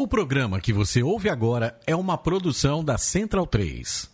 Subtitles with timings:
[0.00, 4.08] O programa que você ouve agora é uma produção da Central 3.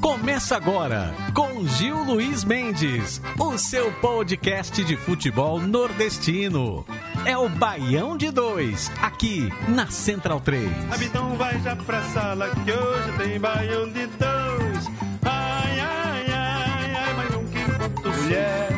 [0.00, 6.84] Começa agora com Gil Luiz Mendes, o seu podcast de futebol nordestino.
[7.24, 10.68] É o Baião de Dois, aqui na Central 3.
[11.02, 14.86] Então vai já pra sala que hoje tem Baião de Dois.
[15.22, 18.69] Ai, ai, ai, ai, Baião que ponto Mulher,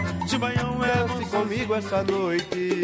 [1.32, 2.81] comigo essa noite.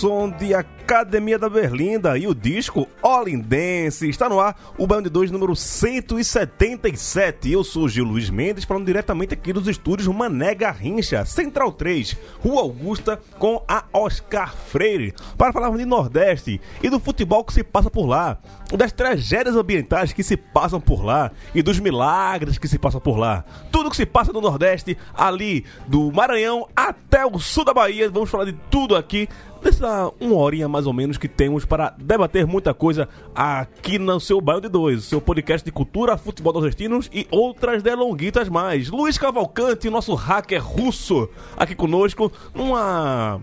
[0.00, 4.08] Som de Academia da Berlinda e o disco Olindense.
[4.08, 7.52] Está no ar o de 2 número 177.
[7.52, 12.62] Eu sou Gil Luiz Mendes, falando diretamente aqui dos estúdios Mané Garrincha, Central 3, Rua
[12.62, 17.90] Augusta, com a Oscar Freire, para falarmos de Nordeste e do futebol que se passa
[17.90, 18.38] por lá,
[18.74, 23.18] das tragédias ambientais que se passam por lá e dos milagres que se passam por
[23.18, 23.44] lá.
[23.70, 28.30] Tudo que se passa no Nordeste, ali do Maranhão até o sul da Bahia, vamos
[28.30, 29.28] falar de tudo aqui
[29.62, 34.40] dessa uma horinha mais ou menos que temos para debater muita coisa aqui no seu
[34.40, 38.88] Bairro de Dois, seu podcast de cultura, futebol nordestinos e outras delonguitas mais.
[38.88, 43.40] Luiz Cavalcante, nosso hacker russo, aqui conosco, numa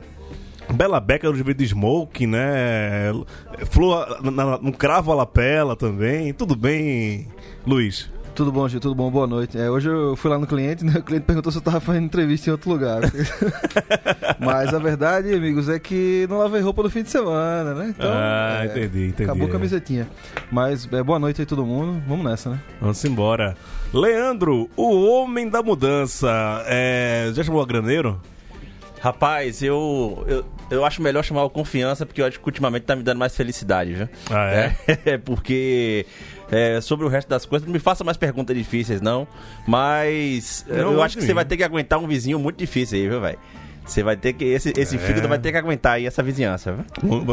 [0.73, 3.11] bela beca de de smoke, né?
[3.69, 4.19] Flor
[4.61, 6.33] um cravo à lapela também.
[6.33, 7.27] Tudo bem,
[7.65, 8.09] Luiz?
[8.37, 8.79] Tudo bom, Gil?
[8.79, 9.09] Tudo bom?
[9.09, 9.57] Boa noite.
[9.57, 10.99] É, hoje eu fui lá no cliente, né?
[10.99, 13.01] O cliente perguntou se eu tava fazendo entrevista em outro lugar.
[14.37, 17.95] Mas a verdade, amigos, é que não lavei roupa no fim de semana, né?
[17.97, 19.23] Então, ah, é, entendi, entendi.
[19.23, 20.07] Acabou a camisetinha.
[20.51, 21.99] Mas é, boa noite aí todo mundo.
[22.07, 22.61] Vamos nessa, né?
[22.79, 23.57] Vamos embora.
[23.91, 26.29] Leandro, o homem da mudança.
[26.67, 28.21] É, já chamou a graneiro?
[28.99, 32.95] Rapaz, eu, eu, eu acho melhor chamar o confiança, porque eu acho que ultimamente tá
[32.95, 34.09] me dando mais felicidade, viu?
[34.29, 34.77] Ah, é?
[35.13, 36.05] É, porque
[36.51, 39.27] é, sobre o resto das coisas, não me faça mais perguntas difíceis, não.
[39.67, 42.97] Mas Não, eu não acho que você vai ter que aguentar um vizinho muito difícil
[42.97, 43.37] aí, viu, velho?
[43.85, 44.43] Você vai ter que.
[44.43, 44.99] Esse, esse É.
[44.99, 46.85] fígado vai ter que aguentar aí essa vizinhança,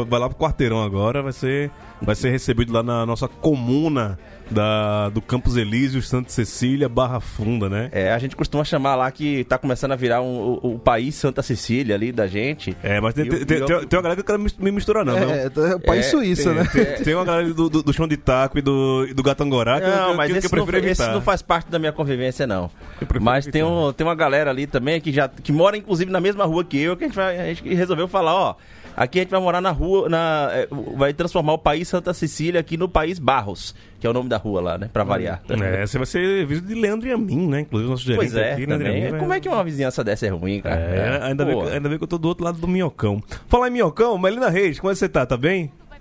[0.07, 1.69] vai lá pro quarteirão agora, vai ser,
[2.01, 4.17] vai ser recebido lá na nossa comuna
[4.49, 7.89] da, do Campos Elíseos, Santa Cecília, Barra Funda, né?
[7.91, 11.15] É, a gente costuma chamar lá que tá começando a virar um, o, o país
[11.15, 12.75] Santa Cecília ali da gente.
[12.83, 15.03] É, mas tem, tem, tem, tem- tem uma galera que eu quero mis- me misturar,
[15.05, 15.19] não.
[15.19, 15.31] não.
[15.31, 16.65] É, é o país É, suíça, né?
[16.71, 19.79] Tem, tem uma galera do, do, do chão de taco e do, e do Gatangorá
[19.81, 21.69] que, eu- Não, que, mas que, esse, que eu prefiro não, esse não faz parte
[21.71, 22.69] da minha convivência, não.
[23.01, 26.19] Eu Mas tem, um, tem uma galera ali também que já que mora, inclusive, na
[26.21, 28.55] mesma rua que eu, que a gente, vai, a gente resolveu falar, ó.
[28.95, 32.59] Aqui a gente vai morar na rua, na, é, vai transformar o país Santa Cecília
[32.61, 34.89] aqui no país Barros, que é o nome da rua lá, né?
[34.91, 35.41] Pra variar.
[35.49, 37.61] É, você vai ser visto de Leandro e a mim, né?
[37.61, 38.77] Inclusive, nosso gerente Pois é, aqui, né?
[38.77, 40.75] mim, Como é que uma vizinhança dessa é ruim, cara?
[40.79, 43.21] É, ainda, bem, que- ainda bem que eu tô do outro lado do minhocão.
[43.47, 45.25] Falar em minhocão, Melina Reis, como é que você tá?
[45.25, 45.71] Tá bem?
[45.89, 45.99] vai.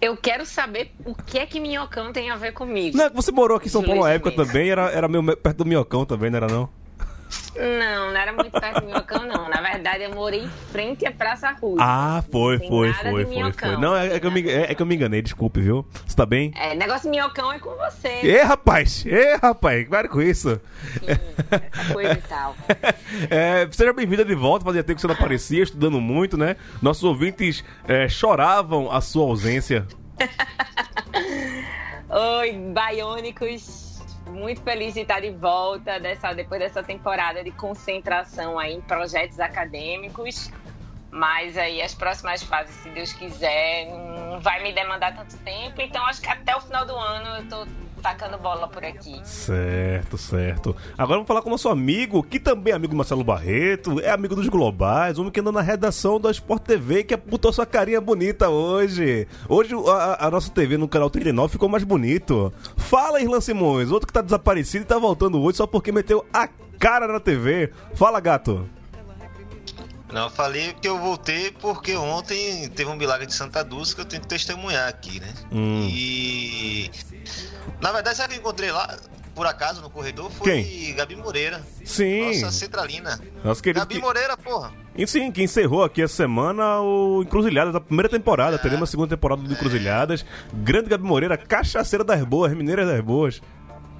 [0.00, 2.96] Eu quero saber o que é que minhocão tem a ver comigo.
[2.96, 5.64] Não, você morou aqui em São Paulo na época também, era, era meio perto do
[5.64, 6.68] minhocão também, não era não?
[7.56, 9.48] Não, não era muito perto do minhocão, não.
[9.48, 11.78] Na verdade, eu morei em frente à Praça Rússia.
[11.80, 13.76] Ah, foi, foi, foi, foi, foi.
[13.78, 15.86] Não, é, é que eu me, é, é que eu me enganei, desculpe, viu?
[16.06, 16.52] Você tá bem?
[16.54, 18.08] É, negócio de minhocão é com você.
[18.22, 19.04] Ê, rapaz!
[19.06, 19.88] Ê, rapaz!
[19.88, 20.60] Para com isso!
[21.06, 22.54] Essa coisa e tal.
[23.30, 26.56] É, seja bem-vinda de volta, fazia tempo que você não aparecia, estudando muito, né?
[26.82, 29.86] Nossos ouvintes é, choravam a sua ausência.
[32.08, 33.85] Oi, baiônicos.
[34.28, 39.38] Muito feliz de estar de volta dessa, depois dessa temporada de concentração aí em projetos
[39.38, 40.50] acadêmicos.
[41.10, 45.80] Mas aí as próximas fases, se Deus quiser, não vai me demandar tanto tempo.
[45.80, 47.66] Então acho que até o final do ano eu tô
[48.02, 49.20] tacando bola por aqui.
[49.24, 50.76] Certo, certo.
[50.96, 54.10] Agora vamos falar com o nosso amigo, que também é amigo do Marcelo Barreto, é
[54.10, 58.00] amigo dos Globais, homem que anda na redação da Sport TV, que botou sua carinha
[58.00, 59.26] bonita hoje.
[59.48, 62.52] Hoje a, a nossa TV no canal 39 ficou mais bonito.
[62.76, 66.48] Fala, Irlan Simões, outro que tá desaparecido e tá voltando hoje só porque meteu a
[66.78, 67.70] cara na TV.
[67.94, 68.68] Fala, gato.
[70.16, 74.00] Não, eu falei que eu voltei porque ontem teve um milagre de Santa Dulce que
[74.00, 75.28] eu tenho que testemunhar aqui, né?
[75.52, 75.86] Hum.
[75.90, 76.90] E.
[77.82, 78.96] Na verdade, sabe quem eu encontrei lá,
[79.34, 80.30] por acaso, no corredor?
[80.30, 80.94] Foi Quem?
[80.94, 81.60] Gabi Moreira.
[81.84, 82.40] Sim.
[82.40, 83.20] Nossa centralina.
[83.44, 84.72] Nosso querido Gabi que- Moreira, porra.
[84.96, 88.56] E sim, que encerrou aqui a semana o Encruzilhadas, a primeira temporada.
[88.58, 90.24] Teremos a segunda temporada do Encruzilhadas.
[90.54, 93.42] Grande Gabi Moreira, cachaceira das boas, mineira das boas.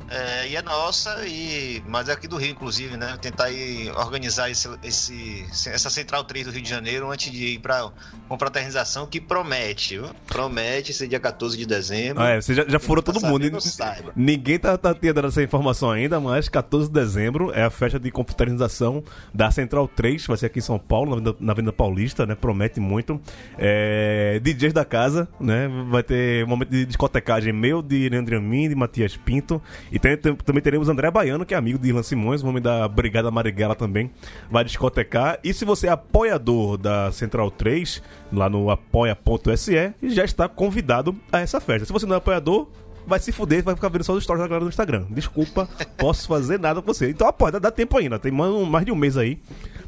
[0.08, 3.16] É, e é nossa, e, mas é aqui do Rio, inclusive, né?
[3.20, 7.58] Tentar aí organizar esse, esse, essa Central 3 do Rio de Janeiro antes de ir
[7.58, 7.90] pra
[8.28, 10.10] confraternização que promete, viu?
[10.26, 12.22] Promete ser dia 14 de dezembro.
[12.22, 13.60] Ah, é, você já, já furou Tá todo mundo.
[13.60, 14.12] sabendo.
[14.16, 18.10] Ninguém tá, tá tendo essa informação ainda, mas 14 de dezembro é a festa de
[18.10, 19.02] confraternização
[19.32, 22.34] da Central 3, vai ser aqui em São Paulo, na na Avenida Paulista, né?
[22.34, 23.20] Promete muito.
[23.58, 25.68] É, DJs da casa, né?
[25.88, 29.60] Vai ter um momento de discotecagem meu, de Leandro Amin, de Matias Pinto.
[29.96, 32.60] E tem- tem- também teremos André Baiano, que é amigo de Ilan Simões, o homem
[32.62, 34.10] da Brigada Marighella também,
[34.50, 35.38] vai discotecar.
[35.42, 41.40] E se você é apoiador da Central 3, lá no apoia.se, já está convidado a
[41.40, 41.86] essa festa.
[41.86, 42.68] Se você não é apoiador,
[43.06, 45.06] vai se fuder, vai ficar vendo só os stories da galera do Instagram.
[45.08, 45.66] Desculpa,
[45.96, 47.08] posso fazer nada com você.
[47.08, 49.38] Então apoia, dá, dá tempo ainda, tem mais de um mês aí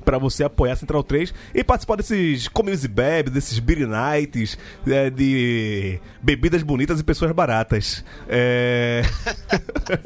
[0.08, 4.56] pra você apoiar a Central 3 e participar desses comes e bebes, desses beer nights,
[4.86, 8.02] é, de bebidas bonitas e pessoas baratas.
[8.26, 9.02] É...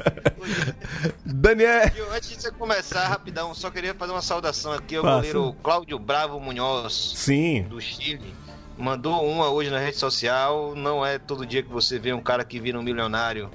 [1.23, 1.89] Daniel...
[1.95, 5.15] Eu, antes de você começar, rapidão, só queria fazer uma saudação aqui ao Faça.
[5.15, 8.35] goleiro Cláudio Bravo Munhoz, Sim, do Chile.
[8.77, 10.75] Mandou uma hoje na rede social.
[10.75, 13.49] Não é todo dia que você vê um cara que vira um milionário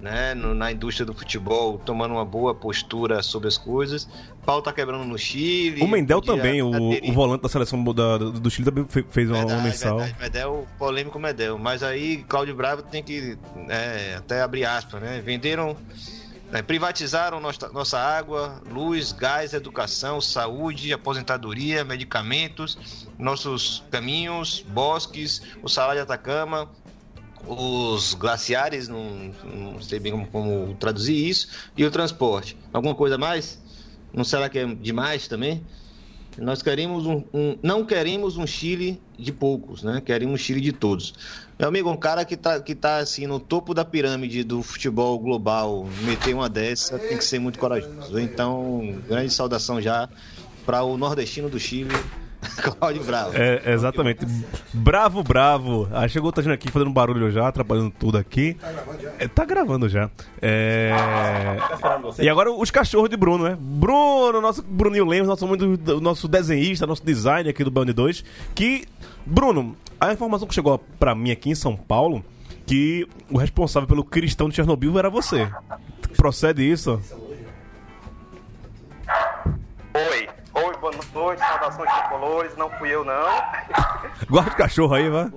[0.00, 4.08] né, no- na indústria do futebol, tomando uma boa postura sobre as coisas.
[4.46, 5.82] Pau tá quebrando no Chile.
[5.82, 9.44] o Mendel também, o, o volante da seleção da- do, Chile também fe- fez uma,
[9.62, 9.98] mensal.
[9.98, 11.58] verdade, Medel, polêmico Medel.
[11.58, 13.36] Mas aí, Cláudio Bravo tem que
[13.68, 15.20] é, até abrir aspas, né?
[15.22, 15.76] Venderam,
[16.50, 25.68] né, privatizaram nossa, nossa água, luz, gás, educação, saúde, aposentadoria, medicamentos, nossos caminhos, bosques, o
[25.68, 26.70] salário de Atacama,
[27.48, 32.56] os glaciares, não, não sei bem como, como traduzir isso, e o transporte.
[32.72, 33.58] Alguma coisa mais?
[34.12, 35.62] Não será que é demais também?
[36.36, 40.00] Nós queremos um, um- não queremos um Chile de poucos, né?
[40.00, 41.12] Queremos um Chile de todos.
[41.58, 45.18] Meu amigo, um cara que tá, que tá assim no topo da pirâmide do futebol
[45.18, 48.20] global, meter uma dessa tem que ser muito corajoso.
[48.20, 50.08] Então, grande saudação já
[50.64, 51.90] para o nordestino do Chile,
[52.78, 53.32] Cláudio Bravo.
[53.34, 54.24] É, exatamente.
[54.72, 55.88] Bravo, bravo.
[55.92, 58.56] Ah, chegou o Tadinho aqui fazendo barulho já, atrapalhando tudo aqui.
[59.18, 60.08] É, Tá gravando já.
[60.40, 60.92] É...
[62.20, 63.56] E agora os cachorros de Bruno, né?
[63.60, 68.24] Bruno, nosso Bruninho Lemos, nosso, muito- nosso desenhista, nosso designer aqui do Band 2.
[68.54, 68.84] Que,
[69.26, 72.24] Bruno, a informação que chegou pra mim aqui em São Paulo,
[72.66, 75.48] que o responsável pelo cristão de Chernobyl era você.
[76.16, 77.00] Procede isso?
[81.78, 83.28] Saudações tricolores, não fui eu não.
[84.28, 85.30] Guarda o cachorro aí, vai.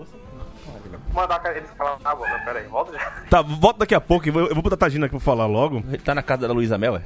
[1.14, 3.12] Mandar eles calar na boca, peraí, volta já.
[3.30, 4.30] Tá, volta daqui a pouco.
[4.30, 5.84] Eu vou, eu vou botar a Tadina aqui pra falar logo.
[5.90, 7.02] Ele tá na casa da Luísa Mel, é?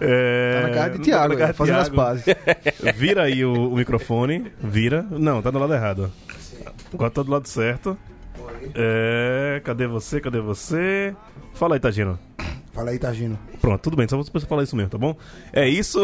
[0.00, 2.02] É, Tá na casa de Thiago, tá de fazendo as Thiago.
[2.02, 2.24] pazes.
[2.94, 4.52] Vira aí o, o microfone.
[4.60, 5.02] Vira.
[5.10, 6.12] Não, tá do lado errado.
[6.92, 7.96] Agora tá do lado certo.
[8.74, 9.62] É.
[9.64, 10.20] Cadê você?
[10.20, 11.16] Cadê você?
[11.54, 12.18] Fala aí, Tagino.
[12.74, 13.38] Fala aí, Tagino.
[13.60, 15.16] Pronto, tudo bem, só você falar isso mesmo, tá bom?
[15.52, 16.00] É isso.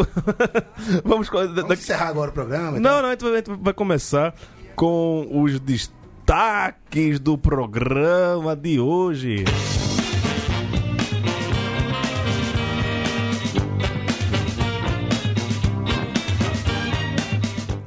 [1.03, 1.27] Vamos.
[1.29, 2.77] Vamos daqui- encerrar agora o programa?
[2.79, 2.81] então?
[2.81, 4.33] Não, não, a gente vai, a gente vai começar
[4.75, 9.43] com os destaques do programa de hoje.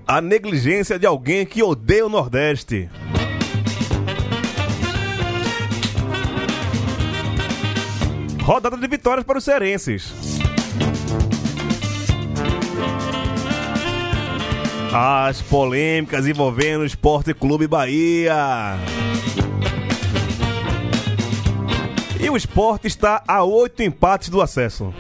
[0.07, 2.89] A negligência de alguém que odeia o Nordeste.
[8.45, 10.13] Rodada de vitórias para os cearenses.
[14.93, 18.77] As polêmicas envolvendo o Esporte Clube Bahia.
[22.21, 24.93] E o esporte está a oito empates do acesso.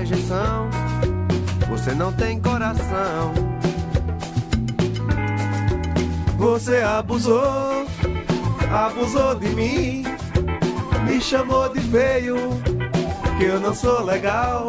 [0.00, 0.70] Rejeição,
[1.68, 3.34] você não tem coração.
[6.38, 7.86] Você abusou,
[8.70, 10.04] abusou de mim,
[11.06, 12.36] me chamou de feio,
[13.38, 14.68] que eu não sou legal,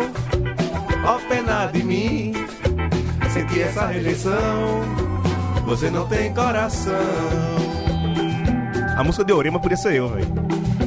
[1.05, 2.33] oh pena de mim.
[3.29, 4.81] Senti essa rejeição,
[5.65, 6.93] você não tem coração.
[8.97, 10.27] A música de Orema podia ser eu, velho.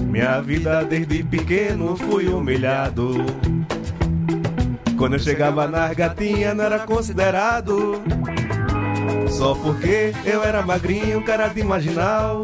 [0.02, 3.24] Minha vida desde pequeno fui humilhado.
[5.04, 8.02] Quando eu chegava nas gatinhas não era considerado.
[9.28, 12.42] Só porque eu era magrinho, cara de marginal.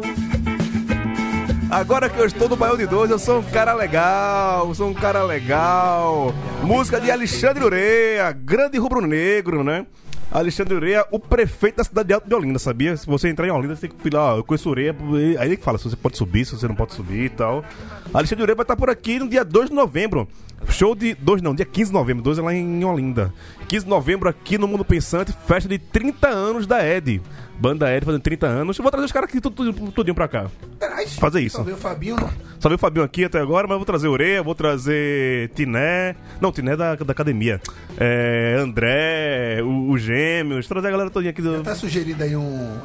[1.71, 4.93] Agora que eu estou no Baião de Dois, eu sou um cara legal, sou um
[4.93, 6.35] cara legal.
[6.61, 9.87] Música de Alexandre Ureia, grande rubro-negro, né?
[10.31, 12.95] Alexandre Ureia, o prefeito da cidade de Alto de Olinda, sabia?
[12.95, 14.95] Se você entrar em Olinda, você tem que falar, ó, eu conheço Ureia,
[15.39, 17.65] aí ele fala se você pode subir, se você não pode subir e tal.
[18.13, 20.27] Alexandre Ureia vai estar por aqui no dia 2 de novembro.
[20.69, 23.33] Show de 2 não, dia 15 de novembro, 2 é lá em Olinda.
[23.67, 27.21] 15 de novembro aqui no Mundo Pensante, festa de 30 anos da Ed.
[27.59, 28.77] Banda Ed fazendo 30 anos.
[28.77, 30.47] Eu vou trazer os caras aqui tudo, tudinho pra cá.
[30.79, 31.15] Traz.
[31.15, 31.57] Fazer isso.
[31.57, 32.29] Só veio o Fabinho, não.
[32.59, 36.15] Só veio o Fabinho aqui até agora, mas eu vou trazer Ureia, vou trazer Tiné.
[36.39, 37.61] Não, Tiné é da, da academia.
[37.99, 41.61] É, André, o, o Gêmeos, trazer a galera todinha aqui do.
[41.61, 42.79] Tá sugerindo aí um, um-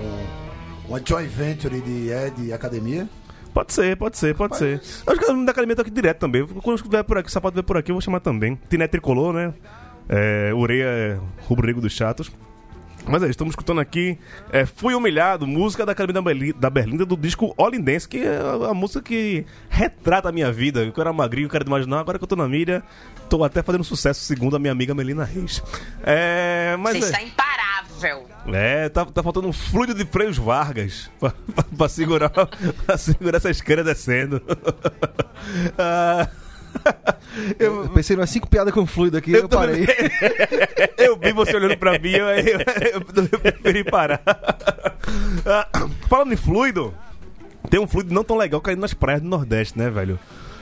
[0.00, 0.26] um-
[0.88, 3.08] uma joint venture de Ed e Academia?
[3.52, 4.80] Pode ser, pode ser, pode ser.
[5.06, 6.46] Eu acho que o da academia tá aqui direto também.
[6.46, 8.58] Quando vier por aqui, o sapato vier por aqui, eu vou chamar também.
[8.68, 9.52] Tiné tricolor, né?
[10.08, 12.30] É, Ureia é rubro-negro dos chatos.
[13.06, 14.18] Mas é, isso, estamos escutando aqui
[14.52, 18.36] é, Fui Humilhado, música da Academia da, Berli- da Berlinda do disco Olindense, que é
[18.36, 20.84] a, a música que retrata a minha vida.
[20.84, 22.82] Eu era magrinho, quero imaginar, agora que eu tô na mídia,
[23.28, 25.62] tô até fazendo sucesso, segundo a minha amiga Melina Reis.
[26.04, 27.69] É, mas Você é, está imparável.
[28.52, 33.36] É, tá, tá faltando um fluido de freios Vargas pra, pra- pra segurar, pra segurar
[33.36, 34.40] essa escada descendo.
[35.78, 36.28] Ah,
[37.58, 39.86] Eu pensei em umas cinco piadas com fluido aqui, eu, parei.
[40.98, 44.20] eu vi você olhando pra mim, eu, eu, eu, eu preferi parar.
[45.46, 45.66] Ah,
[46.08, 46.94] falando em fluido,
[47.68, 50.18] tem um fluido não tão legal caindo nas praias do Nordeste, né, velho?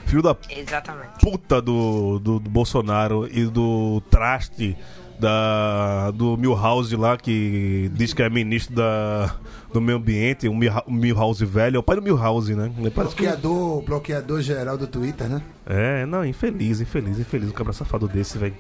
[0.06, 1.20] Filho da Exatamente.
[1.20, 4.76] puta do, do, do Bolsonaro e do traste
[5.20, 9.34] da, do Milhouse lá, que diz que é ministro da,
[9.72, 10.54] do meio ambiente, o
[10.90, 12.70] Milhouse velho, é o pai do Milhouse, né?
[12.94, 15.42] Parece que- Bloqueador, bloqueador geral do Twitter, né?
[15.66, 18.54] é, não, infeliz, infeliz, infeliz, um cabra safado desse, velho.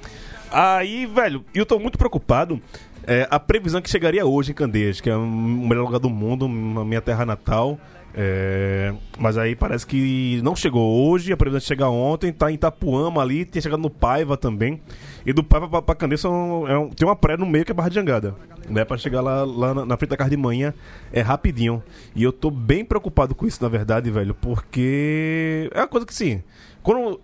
[0.50, 2.60] Aí, velho, eu tô muito preocupado.
[3.06, 6.44] É, a previsão que chegaria hoje em Candeias, que é o melhor lugar do mundo,
[6.46, 7.78] a minha terra natal.
[8.14, 12.54] É, mas aí parece que não chegou hoje, a previsão de chegar ontem, tá em
[12.54, 14.80] Itapuama ali, tinha chegado no Paiva também.
[15.24, 17.70] E do Paiva pra, pra Candeias são- é um- tem uma praia no meio que
[17.70, 18.34] é Barra de Jangada.
[18.68, 20.74] Né, pra chegar lá, lá na, na frente da casa de manhã
[21.12, 21.82] é rapidinho.
[22.14, 26.14] E eu tô bem preocupado com isso, na verdade, velho, porque é uma coisa que
[26.14, 26.42] sim.
[26.82, 27.18] Quando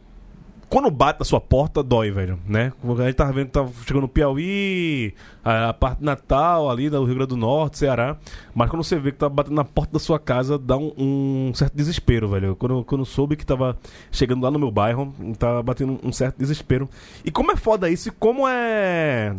[0.69, 2.73] quando bate na sua porta, dói, velho, né?
[2.83, 7.15] A gente tava vendo que tava chegando no Piauí, a, parte Natal ali, do Rio
[7.15, 8.17] Grande do Norte, Ceará.
[8.55, 11.53] Mas quando você vê que tá batendo na porta da sua casa, dá um, um
[11.55, 12.57] certo desespero, velho.
[12.57, 13.79] Quando, quando soube que tava
[14.11, 16.89] chegando lá no meu bairro, tava batendo um certo desespero.
[17.25, 19.35] E como é foda isso e como é.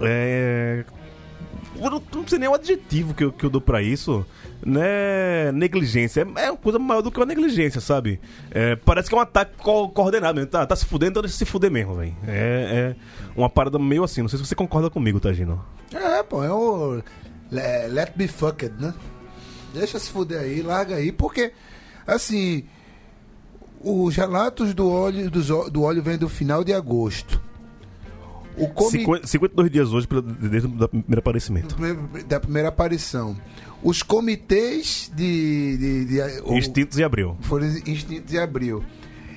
[0.00, 0.84] É.
[1.76, 4.24] Eu não, não sei nem o adjetivo que eu, que eu dou pra isso.
[4.64, 5.50] Né?
[5.52, 6.26] Negligência.
[6.36, 8.20] É, é uma coisa maior do que uma negligência, sabe?
[8.50, 10.50] É, parece que é um ataque co- coordenado mesmo.
[10.50, 12.14] Tá, tá se fudendo, então deixa se fuder mesmo, velho.
[12.26, 12.96] É, é
[13.36, 14.22] uma parada meio assim.
[14.22, 15.64] Não sei se você concorda comigo, Tagino.
[15.92, 17.02] É, pô, é o
[17.50, 18.94] le- let be fucked, né?
[19.74, 21.52] Deixa se fuder aí, larga aí, porque,
[22.06, 22.64] assim,
[23.80, 27.40] os relatos do óleo, dos do óleo vêm do final de agosto.
[28.56, 28.90] O comi...
[28.90, 30.06] 50 52 dias hoje,
[30.38, 31.74] desde o primeiro aparecimento.
[32.28, 33.34] da primeira aparição.
[33.82, 35.76] Os comitês de.
[35.76, 37.36] de, de o- Instintos em abril.
[37.40, 38.84] foram extintos em abril.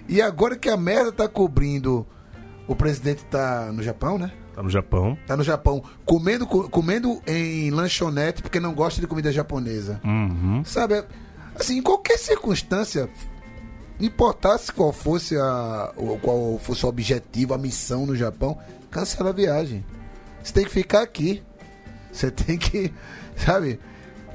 [0.08, 2.06] E agora que a merda tá cobrindo.
[2.68, 4.32] O presidente tá no Japão, né?
[4.56, 5.18] Tá no Japão.
[5.28, 10.00] Tá no Japão comendo, co- comendo em lanchonete porque não gosta de comida japonesa.
[10.04, 10.64] Uhum.
[10.66, 11.04] Sabe?
[11.60, 13.08] Assim, em qualquer circunstância,
[14.00, 18.58] importasse qual fosse a qual fosse o objetivo, a missão no Japão,
[18.90, 19.86] cancela a viagem.
[20.44, 21.42] Você tem que ficar aqui.
[22.12, 22.92] Você tem que,
[23.38, 23.80] sabe?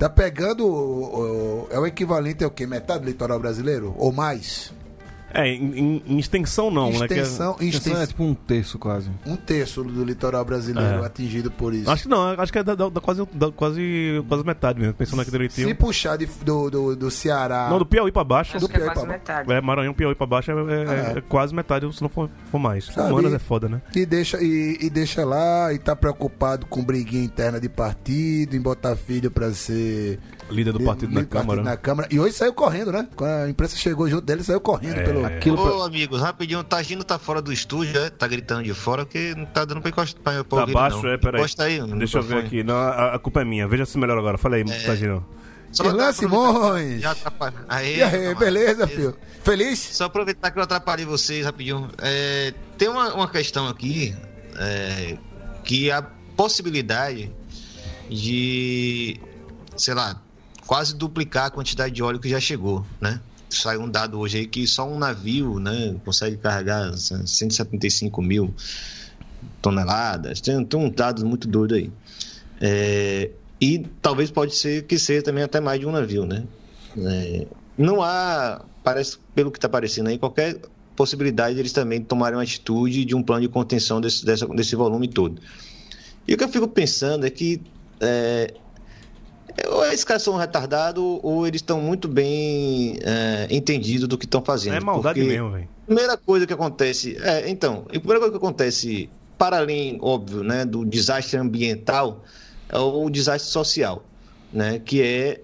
[0.01, 2.67] Tá pegando o- o- é o equivalente ao quê?
[2.67, 4.73] Metade do litoral brasileiro ou mais?
[5.33, 7.07] É, em, em- extensão não, né?
[7.09, 9.11] que é- Extensão, extensão é tipo um terço quase.
[9.27, 11.07] um terço do litoral brasileiro É.
[11.07, 11.91] atingido por isso.
[11.91, 14.95] Acho que não, acho que é da, da- da quase, da quase, quase metade mesmo,
[14.95, 15.69] pensando aqui direitinho.
[15.69, 17.69] Se puxar de- do, do, do Ceará.
[17.71, 18.57] Não, do Piauí pra baixo.
[18.57, 19.53] Acho Do que é Piauí quase pra- metade.
[19.53, 21.19] É, Maranhão, Piauí pra baixo é, é- é.
[21.19, 22.87] é quase metade, se não for, for mais.
[22.87, 23.13] Sabe?
[23.13, 23.81] Humanas é foda, né?
[23.95, 28.61] E deixa, e, e deixa lá e tá preocupado com briguinha interna de partido, em
[28.61, 30.19] botar filho pra ser.
[30.51, 31.63] Líder do partido na líder do Câmara.
[31.63, 32.09] na Câmara.
[32.11, 33.07] E hoje saiu correndo, né?
[33.15, 35.05] Quando a imprensa chegou junto dele, saiu correndo É.
[35.05, 35.20] pelo.
[35.25, 38.11] Aquilo Ô, pra- amigos, rapidinho, o Tagino tá fora do estúdio, né?
[38.11, 41.03] Tá gritando de fora, porque não tá dando pra encostar pra, pra Tá ouvir, baixo,
[41.03, 41.11] não.
[41.11, 41.41] é, peraí.
[41.41, 41.81] Encosta aí.
[41.99, 42.63] Deixa eu ver aqui.
[42.63, 43.67] Não, a, a culpa é minha.
[43.69, 44.37] Veja se melhor agora.
[44.39, 45.25] Fala aí, Tagino.
[45.73, 47.01] Só Irlan Simões!
[47.01, 47.55] Já atrapalha.
[47.69, 49.17] Aí, E aí, beleza, filho?
[49.45, 49.79] Feliz?
[49.79, 51.89] Só aproveitar que eu atrapalhei vocês rapidinho.
[51.99, 54.13] É, tem uma, uma questão aqui
[54.59, 55.17] é,
[55.63, 56.03] que a
[56.37, 57.31] possibilidade
[58.11, 59.21] de,
[59.77, 60.21] sei lá,
[60.67, 63.21] quase duplicar a quantidade de óleo que já chegou, né?
[63.51, 68.55] Saiu um dado hoje aí que só um navio, né, consegue carregar 175 mil
[69.63, 70.41] toneladas.
[70.41, 71.91] Tem, tem um dado muito doido aí.
[72.61, 73.31] É,
[73.61, 76.45] e talvez pode ser que seja também até mais de um navio, né?
[76.97, 80.61] É, não há, parece, pelo que está aparecendo aí, qualquer
[80.97, 84.77] possibilidade de eles também tomarem uma atitude de um plano de contenção desse, dessa- desse
[84.77, 85.41] volume todo.
[86.29, 87.63] E o que eu fico pensando é que
[88.01, 88.55] é,
[89.71, 94.43] ou esses caras são retardados ou eles estão muito bem é, entendidos do que estão
[94.43, 94.75] fazendo.
[94.75, 95.69] É maldade Porque mesmo, velho.
[95.87, 97.17] primeira coisa que acontece.
[97.21, 99.09] É, então, a primeira coisa que acontece,
[99.39, 102.25] para além, óbvio, né, do desastre ambiental,
[102.69, 104.05] é o desastre social,
[104.53, 104.79] né?
[104.79, 105.41] Que é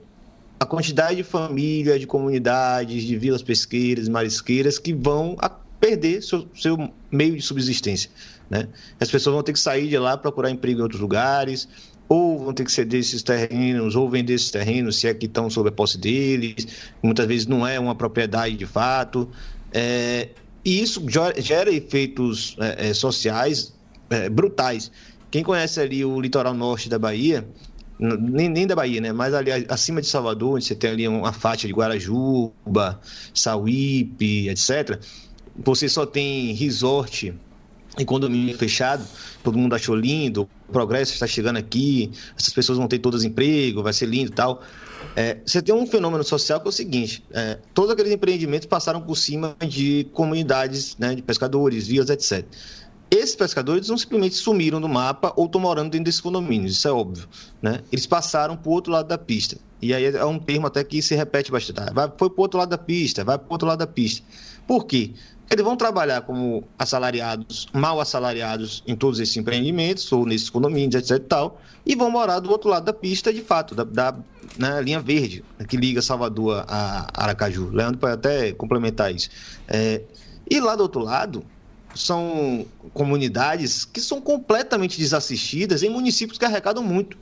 [0.59, 5.37] a quantidade de famílias, de comunidades, de vilas pesqueiras, marisqueiras que vão
[5.81, 8.11] perder seu, seu meio de subsistência.
[8.49, 8.69] Né?
[8.99, 11.69] As pessoas vão ter que sair de lá procurar emprego em outros lugares,
[12.09, 15.51] ou vão ter que ceder esses terrenos, ou vender esses terrenos, se é que estão
[15.51, 16.67] sob a posse deles.
[17.03, 19.29] Muitas vezes não é uma propriedade de fato.
[19.73, 20.29] É,
[20.65, 21.05] e isso
[21.39, 23.75] gera efeitos é, é, sociais
[24.11, 24.91] é, brutais.
[25.31, 27.47] Quem conhece ali o litoral norte da Bahia,
[27.99, 29.13] nem, nem da Bahia, né?
[29.13, 33.01] Mas ali acima de Salvador, onde você tem ali uma faixa de Guarajuba,
[33.35, 35.01] Sauípe, etc.
[35.65, 37.35] Você só tem resort
[37.99, 39.05] e condomínio fechado,
[39.43, 43.83] todo mundo achou lindo, o progresso está chegando aqui, essas pessoas vão ter todas emprego,
[43.83, 44.63] vai ser lindo e tal.
[45.15, 49.01] É, você tem um fenômeno social que é o seguinte: é, todos aqueles empreendimentos passaram
[49.01, 52.45] por cima de comunidades, né, de pescadores, vias, etc.
[53.09, 56.93] Esses pescadores não simplesmente sumiram do mapa ou estão morando dentro desses condomínios, isso é
[56.93, 57.29] óbvio.
[57.63, 57.81] Né?
[57.93, 59.57] Eles passaram para o outro lado da pista.
[59.81, 61.79] E aí é um termo até que se repete bastante.
[61.81, 63.87] Ah, Vai, foi para o outro lado da pista, vai para o outro lado da
[63.87, 64.27] pista.
[64.67, 65.13] Por quê?
[65.51, 71.17] Eles vão trabalhar como assalariados, mal assalariados em todos esses empreendimentos ou nesses condomínios, etc.
[71.17, 74.17] E, tal, e vão morar do outro lado da pista, de fato, da, da
[74.59, 77.71] né, linha verde, que liga Salvador a Aracaju.
[77.71, 79.31] Leandro pode até complementar isso.
[79.69, 80.03] É,
[80.51, 81.45] e lá do outro lado,
[81.97, 87.17] são comunidades que são completamente desassistidas em municípios que arrecadam muito.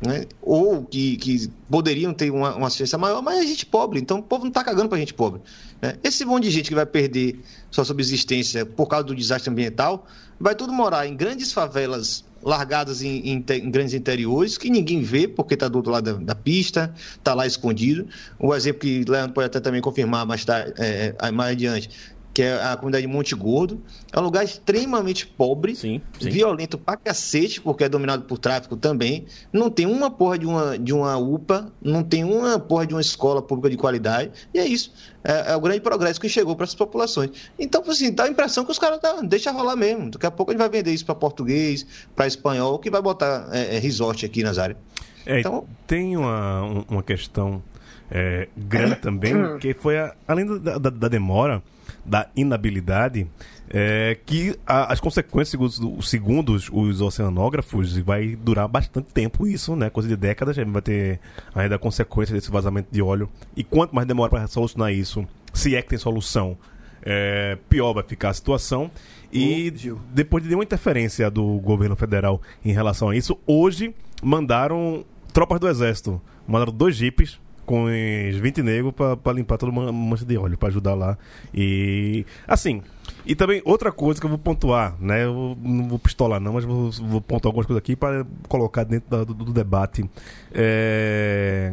[0.00, 0.24] Né?
[0.40, 4.22] Ou que, que poderiam ter uma, uma assistência maior, mas é gente pobre, então o
[4.22, 5.42] povo não está cagando para gente pobre.
[5.80, 5.98] Né?
[6.02, 7.38] Esse monte de gente que vai perder
[7.70, 10.06] sua subsistência por causa do desastre ambiental,
[10.38, 15.28] vai tudo morar em grandes favelas largadas em, em em grandes interiores, que ninguém vê,
[15.28, 18.08] porque está do outro lado da, da pista, está lá escondido.
[18.38, 21.90] O exemplo que Leandro pode até também confirmar mais, tarde, é, é, mais adiante,
[22.32, 23.82] que é a comunidade de Monte Gordo.
[24.12, 26.00] É um lugar extremamente pobre, sim.
[26.20, 29.26] violento pra cacete, porque é dominado por tráfico também.
[29.52, 33.00] Não tem uma porra de uma, de uma UPA, não tem uma porra de uma
[33.00, 34.30] escola pública de qualidade.
[34.54, 34.92] E é isso.
[35.24, 37.30] É, é o grande progresso que chegou para essas populações.
[37.58, 40.10] Então, assim, dá a impressão que os caras tá, deixa rolar mesmo.
[40.10, 43.48] Daqui a pouco a gente vai vender isso para português, para espanhol, que vai botar
[43.52, 44.78] é, é, resort aqui nas áreas.
[45.26, 47.62] É, Então- tem uma, um- uma questão
[48.10, 51.62] é, grande também, que foi a- além da, da- da demora,
[52.04, 53.26] da inabilidade,
[53.68, 59.76] é, que a- as consequências, segundo, segundo os, os oceanógrafos, vai durar bastante tempo isso,
[59.76, 59.88] né?
[59.90, 61.20] Coisa de décadas, a gente vai ter
[61.54, 63.28] ainda consequências desse vazamento de óleo.
[63.56, 66.56] E quanto mais demora para solucionar isso, se é que tem solução,
[67.02, 68.90] é, pior vai ficar a situação.
[69.32, 69.72] E
[70.12, 75.68] depois de nenhuma interferência do governo federal em relação a isso, hoje mandaram tropas do
[75.68, 76.20] exército.
[76.48, 77.38] Mandaram dois jipes
[77.70, 81.16] com os 20 negros pra limpar toda uma mancha de óleo, pra ajudar lá.
[81.54, 82.82] E assim,
[83.24, 85.22] e também outra coisa que eu vou pontuar, né?
[85.24, 89.08] Eu não vou pistolar não, mas vou, vou pontuar algumas coisas aqui para colocar dentro
[89.08, 90.04] da- do, do debate.
[90.52, 91.72] É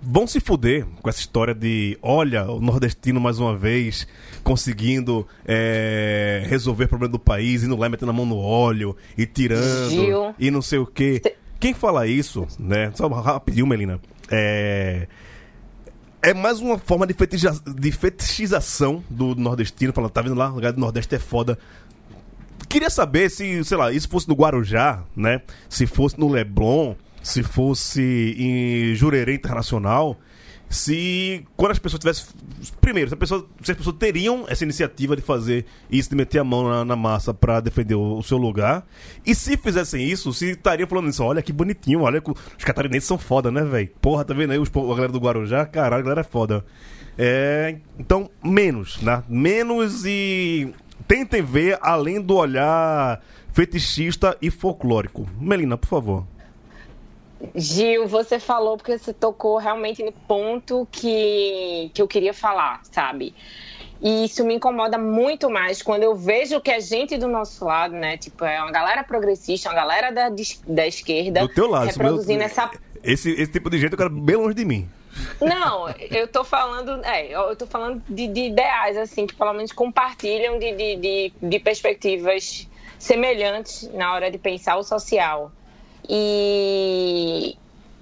[0.00, 4.06] vão se fuder com essa história de olha, o nordestino mais uma vez
[4.44, 9.26] conseguindo é, resolver o problema do país, indo lá metendo a mão no óleo e
[9.26, 10.34] tirando Gil.
[10.38, 11.20] e não sei o que.
[11.60, 12.92] Quem fala isso, né?
[12.94, 14.00] Só rapidinho, Melina.
[14.30, 15.06] É.
[16.20, 20.56] É mais uma forma de, feticha- de fetichização do nordestino, falando, tá vendo lá, o
[20.56, 21.56] lugar do Nordeste é foda.
[22.68, 25.40] Queria saber se, sei lá, isso fosse no Guarujá, né?
[25.68, 30.18] Se fosse no Leblon, se fosse em Jurerê Internacional,
[30.68, 32.26] se quando as pessoas tivessem.
[32.80, 36.44] Primeiro, se, pessoa, se as pessoas teriam essa iniciativa de fazer isso, de meter a
[36.44, 38.86] mão na, na massa pra defender o, o seu lugar.
[39.24, 43.06] E se fizessem isso, se estariam falando isso, olha que bonitinho, olha que os catarinenses
[43.06, 43.90] são foda, né, velho?
[44.00, 45.64] Porra, tá vendo aí os, a galera do Guarujá?
[45.64, 46.64] Caralho, a galera é foda.
[47.16, 49.22] É, então, menos, né?
[49.28, 50.72] Menos e
[51.06, 53.20] tentem ver além do olhar
[53.52, 55.26] fetichista e folclórico.
[55.40, 56.26] Melina, por favor.
[57.54, 63.34] Gil, você falou porque você tocou realmente no ponto que, que eu queria falar, sabe?
[64.00, 67.94] E isso me incomoda muito mais quando eu vejo que a gente do nosso lado,
[67.94, 68.16] né?
[68.16, 70.28] Tipo, é uma galera progressista, uma galera da,
[70.66, 72.70] da esquerda Do teu lado, reproduzindo meu- essa
[73.02, 74.88] Esse, esse tipo de gente eu quero bem longe de mim.
[75.40, 79.72] Não, eu tô falando, é, eu tô falando de, de ideais, assim, que pelo menos
[79.72, 85.50] compartilham de, de, de, de perspectivas semelhantes na hora de pensar o social.
[86.08, 87.56] E,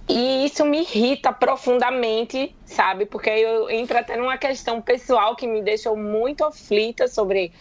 [0.09, 3.07] e isso me irrita profundamente, sabe?
[3.07, 7.53] Porque eu entro até numa questão pessoal que me deixou muito aflita sobre,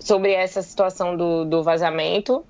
[0.00, 2.44] sobre essa situação do, do vazamento.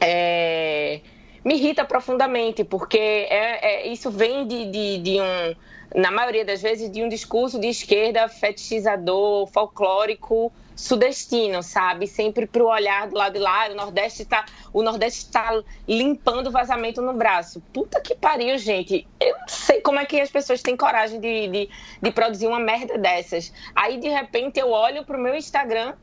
[0.00, 1.00] é,
[1.44, 5.56] me irrita profundamente, porque é, é- isso vem de, de, de um,
[6.00, 12.06] na maioria das vezes, de um discurso de esquerda fetichizador, folclórico, sudestino, sabe?
[12.06, 17.02] Sempre pro olhar do lado de lá, o Nordeste tá, o Nordeste está limpando vazamento
[17.02, 17.60] no braço.
[17.72, 19.06] Puta que pariu, gente.
[19.20, 22.58] Eu não sei como é que as pessoas têm coragem de, de, de produzir uma
[22.58, 23.52] merda dessas.
[23.76, 25.94] Aí, de repente, eu olho pro meu Instagram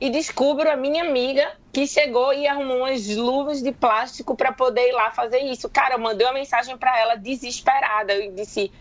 [0.00, 4.88] e descubro a minha amiga que chegou e arrumou umas luvas de plástico para poder
[4.88, 5.68] ir lá fazer isso.
[5.68, 8.12] Cara, eu mandei uma mensagem para ela desesperada.
[8.12, 8.72] Eu disse: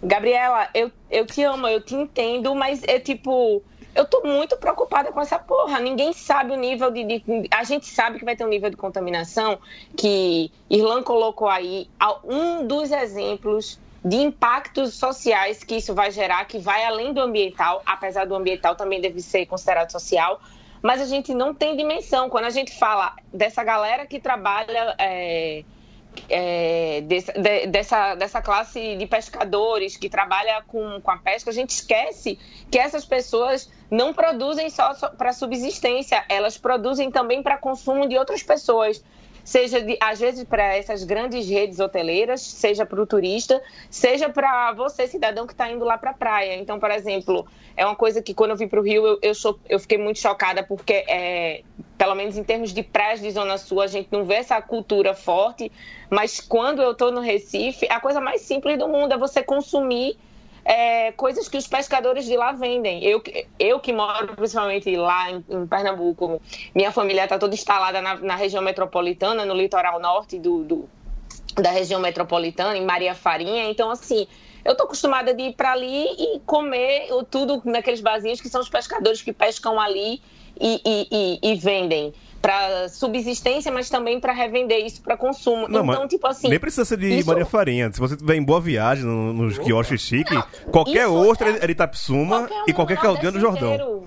[0.00, 3.62] Gabriela, eu, eu te amo, eu te entendo, mas é tipo.
[4.00, 5.78] Eu tô muito preocupada com essa porra.
[5.78, 8.76] Ninguém sabe o nível de, de- A gente sabe que vai ter um nível de
[8.76, 9.58] contaminação
[9.94, 11.86] que Irlan colocou aí.
[12.24, 17.82] Um dos exemplos de impactos sociais que isso vai gerar, que vai além do ambiental,
[17.84, 20.40] apesar do ambiental também deve ser considerado social,
[20.80, 22.30] mas a gente não tem dimensão.
[22.30, 25.62] Quando a gente fala dessa galera que trabalha é,
[26.28, 31.70] é, de- dessa, dessa classe de pescadores que trabalha com, com a pesca, a gente
[31.70, 32.38] esquece
[32.70, 38.42] que essas pessoas não produzem só para subsistência, elas produzem também para consumo de outras
[38.42, 39.02] pessoas.
[39.44, 44.72] Seja, de, às vezes, para essas grandes redes hoteleiras, seja para o turista, seja para
[44.72, 46.56] você, cidadão, que está indo lá para a praia.
[46.56, 49.34] Então, por exemplo, é uma coisa que quando eu vim para o Rio, eu, eu,
[49.34, 51.62] cho- eu fiquei muito chocada, porque, é,
[51.96, 55.14] pelo menos em termos de praias de Zona Sul, a gente não vê essa cultura
[55.14, 55.70] forte,
[56.08, 60.16] mas quando eu estou no Recife, a coisa mais simples do mundo é você consumir
[60.72, 63.02] é, coisas que os pescadores de lá vendem.
[63.04, 63.20] Eu,
[63.58, 66.40] eu que moro principalmente lá em, em Pernambuco,
[66.72, 70.88] minha família está toda instalada na, na região metropolitana, no litoral norte do, do-
[71.56, 73.68] da região metropolitana, em Maria Farinha.
[73.68, 74.28] Então, assim,
[74.64, 78.68] eu tô acostumada de ir para ali e comer tudo naqueles barzinhos que são os
[78.68, 80.22] pescadores que pescam ali
[80.60, 82.14] e, e- e- e vendem.
[82.40, 85.68] Para subsistência, mas também para revender isso para consumo.
[85.68, 86.48] Não, então, tipo assim.
[86.48, 87.92] nem precisa ser de isso- Maria Farinha.
[87.92, 90.34] Se você tiver em Boa Viagem, no- nos quiosques chique,
[90.72, 93.74] qualquer outra é- é de Itapsuma e qualquer caldeirão do Jordão.
[93.74, 94.04] inteiro.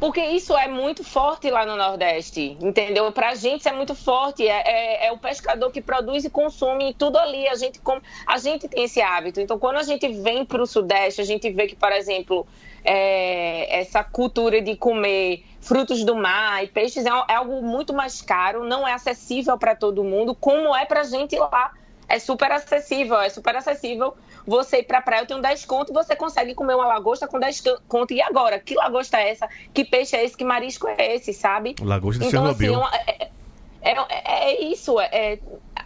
[0.00, 3.12] Porque isso é muito forte lá no Nordeste, entendeu?
[3.12, 4.48] Pra gente isso é muito forte.
[4.48, 4.62] É,
[5.04, 7.46] é- é o pescador que produz e consome tudo ali.
[7.46, 9.42] A gente, come, a gente tem esse hábito.
[9.42, 12.46] Então, quando a gente vem pro Sudeste, a gente vê que, por exemplo,
[12.84, 18.20] é, essa cultura de comer frutos do mar e peixes é, é algo muito mais
[18.22, 21.72] caro, não é acessível para todo mundo, como é pra gente lá.
[22.08, 26.16] É super acessível, é super acessível você ir pra praia, eu tenho 10 conto você
[26.16, 28.12] consegue comer uma lagosta com 10 conto.
[28.12, 28.58] E agora?
[28.58, 29.48] Que lagosta é essa?
[29.72, 30.36] Que peixe é esse?
[30.36, 31.76] Que marisco é esse, sabe?
[31.80, 32.74] Lagosta de então, assim, Chernobyl.
[32.74, 34.98] é, uma- é- é- é isso.
[34.98, 35.38] é-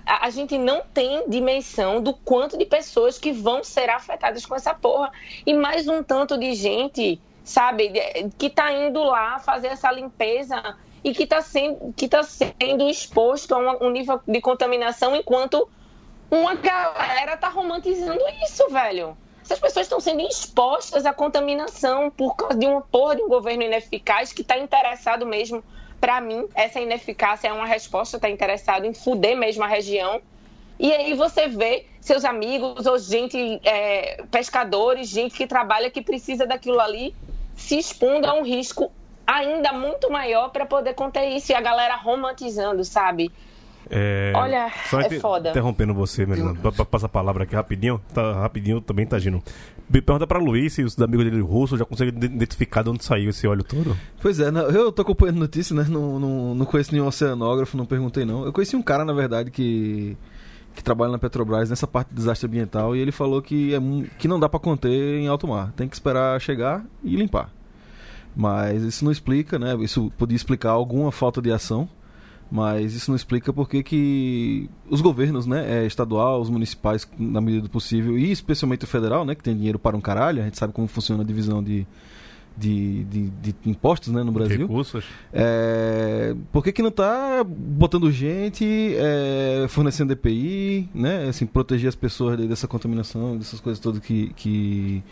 [0.07, 4.55] a, a gente não tem dimensão do quanto de pessoas que vão ser afetadas com
[4.55, 5.13] essa porra.
[5.47, 7.93] E mais um tanto de gente, sabe,
[8.39, 13.55] que tá indo lá fazer essa limpeza e que tá sendo, que tá sendo exposto
[13.55, 15.69] a um, um nível de contaminação enquanto
[16.31, 19.17] uma galera tá romantizando isso, velho.
[19.45, 23.63] Essas pessoas estão sendo expostas à contaminação por causa de uma porra de um governo
[23.63, 25.63] ineficaz que está interessado mesmo.
[26.05, 30.21] Pra mim, essa ineficácia é uma resposta, tá interessado em fuder mesmo a região.
[30.79, 36.45] E aí você vê seus amigos ou gente, é, pescadores, gente que trabalha, que precisa
[36.45, 37.17] daquilo ali,
[37.55, 38.93] se expondo a um risco
[39.27, 41.53] ainda muito maior para poder conter isso.
[41.53, 43.33] E a galera romantizando, sabe?
[43.91, 45.51] É, Olha, só é inter- foda.
[45.51, 46.55] Interrompendo você, Melina,
[46.91, 48.01] passar a palavra aqui rapidinho.
[48.13, 49.43] Tá, rapidinho também, tá agindo.
[49.91, 53.47] Pergunta pra Luiz se os amigos dele russos já conseguem identificar de onde saiu esse
[53.47, 53.97] óleo todo.
[54.21, 55.85] Pois é, não, eu tô acompanhando notícia, né?
[55.89, 58.45] Não, não, não conheço nenhum oceanógrafo, não perguntei não.
[58.47, 60.17] Eu conheci um cara, na verdade, que,
[60.75, 63.79] que trabalha na Petrobras nessa parte de desastre ambiental e ele falou que, é,
[64.19, 65.73] que não dá pra conter em alto mar.
[65.77, 67.51] Tem que esperar chegar e limpar.
[68.35, 69.77] Mas isso não explica, né?
[69.81, 71.89] Isso podia explicar alguma falta de ação,
[72.55, 77.65] mas isso não explica porque que os governos, né, é, estadual, os municipais, na medida
[77.65, 80.57] do possível, e especialmente o federal, né, que tem dinheiro para um caralho, a gente
[80.57, 81.85] sabe como funciona a divisão de,
[82.57, 84.61] de, de, de impostos né, no Brasil.
[84.69, 85.05] Recursos.
[85.33, 88.65] É, por que, que não tá botando gente,
[88.97, 91.27] é, fornecendo EPI, né?
[91.29, 95.03] Assim, proteger as pessoas de- dessa contaminação, dessas coisas todas que, que,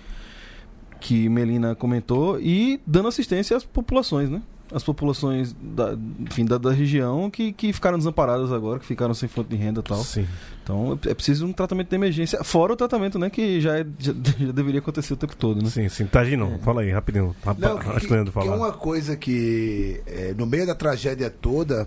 [1.00, 4.40] que Melina comentou e dando assistência às populações, né?
[4.70, 9.28] As populações da, enfim, da, da região que, que ficaram desamparadas agora, que ficaram sem
[9.28, 9.98] fonte de renda e tal.
[9.98, 10.26] Sim.
[10.62, 13.28] Então é preciso um tratamento de emergência, fora o tratamento, né?
[13.28, 15.68] Que já, é- já, já deveria acontecer o tempo todo, né?
[15.68, 16.06] Sim, sim.
[16.06, 17.36] Tagino, fala aí, rapidinho.
[17.58, 18.56] Não, que, que é falar.
[18.56, 21.86] uma coisa que, é, no meio da tragédia toda,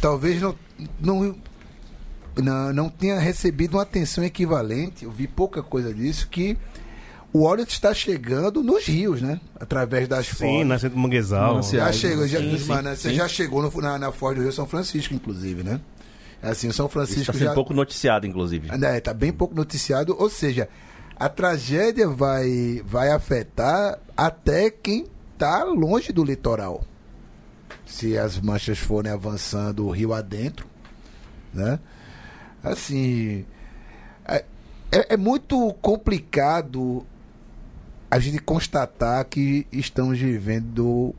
[0.00, 0.54] talvez não,
[1.00, 1.34] não,
[2.36, 6.58] não, não tenha recebido uma atenção equivalente, eu vi pouca coisa disso, que
[7.32, 9.40] o óleo está chegando nos rios, né?
[9.58, 10.66] Através das Sim, fontes.
[10.66, 11.62] nascendo do manguezal.
[11.62, 13.14] Já chegou, já, Sim, sim, sim.
[13.14, 15.80] já chegou no- na, na Foz do Rio São Francisco, inclusive, né?
[16.42, 18.68] Assim, o São Isso Francisco está sendo já pouco noticiado, inclusive.
[18.76, 20.68] né, tá bem pouco noticiado, ou seja,
[21.16, 25.06] a tragédia vai, vai afetar até quem
[25.38, 26.84] tá longe do litoral.
[27.86, 30.66] Se as manchas forem avançando o rio adentro,
[31.54, 31.78] né?
[32.62, 33.44] Assim,
[34.26, 34.44] é,
[34.90, 37.06] é- é muito complicado
[38.12, 41.14] a gente constatar que estamos vivendo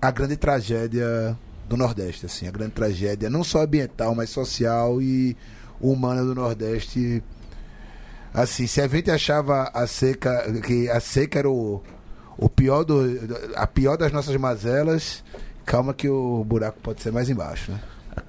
[0.00, 1.36] a grande tragédia
[1.68, 5.36] do Nordeste, assim, a grande tragédia não só ambiental, mas social e
[5.78, 7.22] humana do Nordeste.
[8.32, 11.82] Assim, se a gente achava a seca que a seca era o,
[12.38, 13.04] o pior do
[13.54, 15.22] a pior das nossas mazelas,
[15.66, 17.80] calma que o buraco pode ser mais embaixo, né?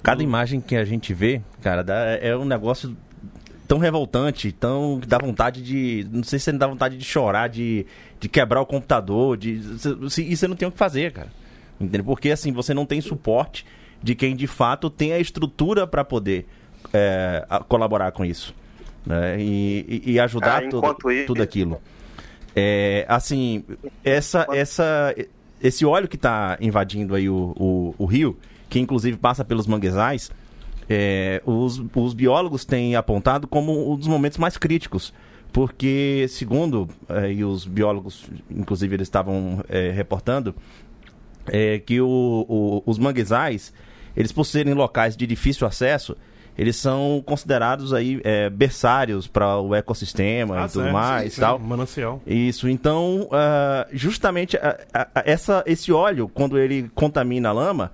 [0.02, 2.94] Cada imagem que a gente vê, cara, dá- é um negócio
[3.70, 6.04] tão revoltante, tão que dá vontade de.
[6.10, 7.86] Não sei se dá vontade de chorar, de,
[8.18, 9.62] de quebrar o computador, de.
[10.10, 11.28] se- E você não tem o que fazer, cara.
[11.80, 12.04] Entendeu?
[12.04, 13.64] Porque assim, você não tem suporte
[14.02, 16.48] de quem de fato tem a estrutura para poder
[16.92, 18.52] é, colaborar com isso.
[19.06, 19.40] Né?
[19.40, 21.80] E, e- ajudar Ah, tudo, tudo aquilo.
[22.56, 23.62] É, assim,
[24.04, 25.14] essa, essa,
[25.62, 28.36] esse óleo que está invadindo aí o, o, o rio,
[28.68, 30.28] que inclusive passa pelos manguezais,
[30.90, 35.14] é, os, os biólogos têm apontado como um dos momentos mais críticos.
[35.52, 40.54] Porque, segundo é, e os biólogos, inclusive, eles estavam é, reportando,
[41.48, 43.72] é, que o- o- os manguezais,
[44.16, 46.16] eles por serem locais de difícil acesso,
[46.58, 48.20] eles são considerados aí
[48.52, 51.58] berçários para o ecossistema Ah, e tudo mais, sim, sim, tal.
[51.58, 52.20] Manancial.
[52.26, 57.90] Isso, então, ah, justamente ah, ah, ah, essa, esse óleo, quando ele contamina a lama,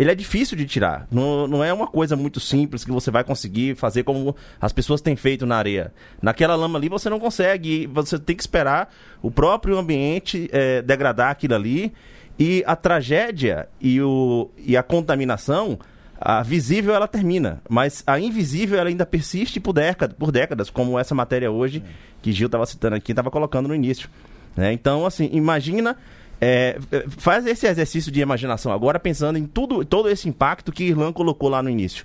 [0.00, 1.06] ele é difícil de tirar.
[1.10, 5.02] Não, não é uma coisa muito simples que você vai conseguir fazer como as pessoas
[5.02, 5.92] têm feito na areia.
[6.22, 11.30] Naquela lama ali você não consegue, você tem que esperar o próprio ambiente eh, degradar
[11.30, 11.92] aquilo ali.
[12.38, 15.78] E a tragédia e, o, e a contaminação,
[16.18, 20.98] a visível ela termina, mas a invisível ela ainda persiste por décadas, por décadas como
[20.98, 21.84] essa matéria hoje
[22.22, 24.08] que Gil estava citando aqui, estava colocando no início.
[24.56, 24.72] né?
[24.72, 25.98] Então, assim, imagina,
[26.40, 30.84] é, é, faz esse exercício de imaginação agora pensando em tudo, todo esse impacto que
[30.84, 32.04] Irlan colocou lá no início,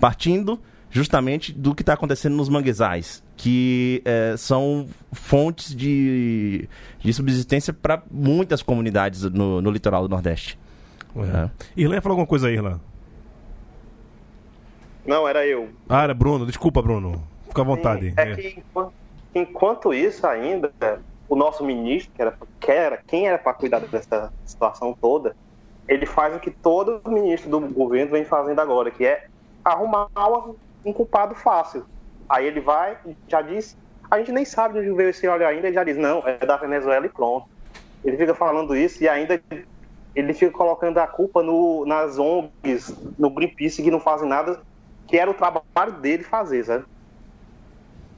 [0.00, 0.60] partindo
[0.90, 8.02] justamente do que está acontecendo nos manguezais, que é, são fontes de, de subsistência para
[8.10, 10.58] muitas comunidades no, no litoral do Nordeste.
[11.16, 11.50] É.
[11.76, 12.80] Irlan falou alguma coisa aí, Irlan?
[15.06, 15.70] Não, era eu.
[15.88, 16.46] Ah, era Bruno.
[16.46, 17.26] Desculpa, Bruno.
[17.48, 18.12] Fica à vontade.
[18.16, 18.92] É que enquanto,
[19.34, 20.70] enquanto isso ainda,
[21.28, 25.36] o nosso ministro, que era, que era quem era para cuidar dessa situação toda,
[25.86, 29.26] ele faz o que todo ministro do governo vem fazendo agora, que é
[29.64, 31.84] arrumar uma- um culpado fácil.
[32.28, 33.76] Aí ele vai, já diz,
[34.10, 36.38] a gente nem sabe de onde veio esse óleo ainda, ele já diz, não, é
[36.38, 37.46] da Venezuela e pronto.
[38.04, 39.40] Ele fica falando isso e ainda
[40.14, 44.60] ele fica colocando a culpa no, nas ONGs, no Greenpeace, que não fazem nada,
[45.06, 46.84] que era o trabalho dele fazer, sabe?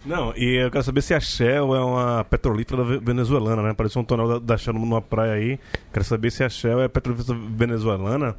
[0.04, 3.70] Não, e eu quero saber se a Shell é uma petrolífera ve- venezuelana, né?
[3.70, 5.58] Apareceu um tonel da, Shell numa praia aí.
[5.92, 8.34] Quero saber se a Shell é petrolífera venezuelana.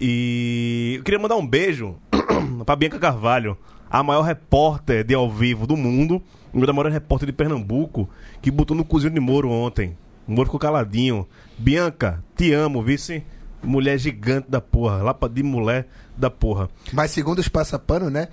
[0.00, 1.96] E eu queria mandar um beijo
[2.64, 3.56] pra Bianca Carvalho,
[3.90, 8.08] a maior repórter de ao vivo do mundo, uma da maior repórter de Pernambuco,
[8.40, 9.96] que botou no cozinho de Moro ontem.
[10.26, 11.26] O Moro ficou caladinho.
[11.56, 13.24] Bianca, te amo, vice.
[13.60, 16.68] Mulher gigante da porra, lapa de mulher da porra.
[16.92, 18.28] Mas segundo os passapano, né?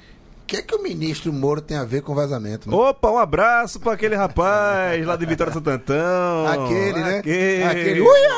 [0.45, 2.69] O que é que o ministro Moro tem a ver com vazamento?
[2.69, 2.77] Né?
[2.77, 6.45] Opa, um abraço pra aquele rapaz lá de Vitória Santo Antão.
[6.45, 7.17] Aquele, né?
[7.17, 7.63] Aquele.
[7.63, 8.01] Aquele.
[8.01, 8.29] Uia!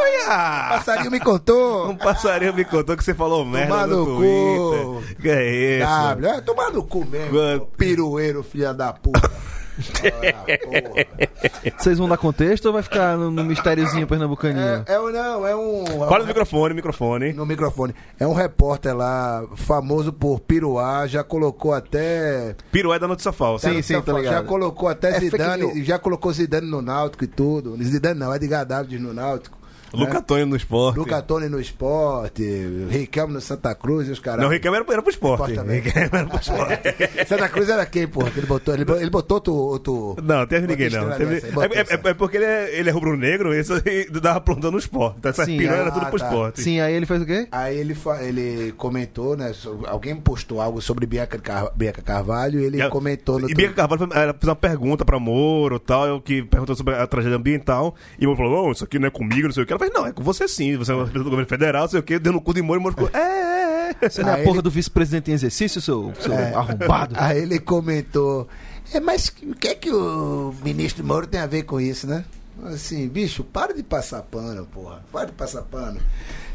[0.00, 0.68] Uia!
[0.68, 1.90] Passarinho me contou.
[1.90, 5.16] Um passarinho me contou que você falou merda Tomar no no Twitter.
[5.20, 5.86] Que é isso?
[5.86, 7.66] W, é, tomar no cu mesmo.
[7.76, 9.28] Pirueiro, filha da puta.
[11.78, 14.84] Vocês vão dar contexto ou vai ficar no, no mistériozinho pernambucaninho?
[14.86, 15.86] É, é um- não, é um.
[15.86, 17.32] Fala no microfone, microfone.
[17.32, 17.94] No microfone.
[18.18, 22.54] É um repórter lá, famoso por piruá, já colocou até.
[22.72, 23.70] Pirué da notícia falsa.
[23.70, 24.46] Sim, sim, tô já ligado.
[24.46, 27.76] colocou até É Zidane, já colocou Zidane no Náutico e tudo.
[27.82, 29.56] Zidane não, é de David no Náutico.
[29.92, 30.98] Luca Tony no esporte.
[30.98, 32.42] Luca Toni no esporte,
[32.90, 34.42] Riquelme no Santa Cruz e os caras.
[34.42, 35.50] Não, Riquelme era, era pro esporte.
[35.50, 36.82] Riquelme era pro esporte.
[37.26, 38.30] Santa Cruz era quem, porra?
[38.30, 39.54] Que ele botou, ele, ele botou outro.
[39.54, 41.10] outro Não, teve ninguém não.
[41.16, 44.72] Teve- é, é- é porque ele é, ele é rubro-negro e isso aí dava plantando
[44.72, 45.16] no esporte.
[45.18, 46.26] Então, essa Sim, pirué era ah, tudo pro tá.
[46.26, 46.60] esporte.
[46.62, 47.48] Sim, aí ele fez o quê?
[47.52, 49.52] Aí ele, fa- ele comentou, né?
[49.86, 53.74] Alguém postou algo sobre Bianca, Car Bianca Carvalho e ele E comentou no E Bianca
[53.74, 57.94] Carvalho fez uma pergunta pra Moro tal, que perguntou sobre a tragédia ambiental.
[58.18, 59.75] E o Moro falou: Não, isso aqui não é comigo, não sei o que.
[59.80, 62.02] Ela Não, é com você sim, você é uma representante do governo federal, sei o
[62.02, 64.08] que, deu no cu de Moro e Moro ficou: É, é, é.
[64.08, 66.54] Você não é a Aí porra ele- do vice-presidente em exercício, seu, seu É.
[66.54, 67.14] arrombado?
[67.18, 68.48] Aí ele comentou:
[68.92, 72.24] É, mas o que é que o ministro Moro tem a ver com isso, né?
[72.64, 75.04] Assim, bicho, para de passar pano, porra.
[75.12, 76.00] Para de passar pano.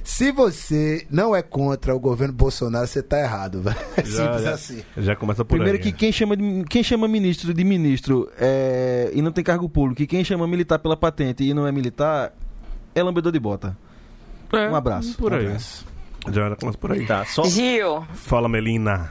[0.03, 3.75] Se você não é contra o governo Bolsonaro, você tá errado, velho.
[3.95, 4.81] É simples já- assim.
[4.97, 5.84] Já começa por Primeiro aí.
[5.84, 10.01] que quem chama, de- quem chama ministro de ministro é, e não tem cargo público,
[10.01, 12.34] e quem chama militar pela patente e não é militar,
[12.95, 13.77] é lambedor de bota.
[14.54, 15.17] É, Um abraço.
[15.17, 15.45] Por Um aí.
[15.47, 15.86] abraço.
[16.32, 17.06] Já começa por aí.
[17.06, 17.43] Tá, só.
[17.45, 19.10] Gil, Fala, Melina.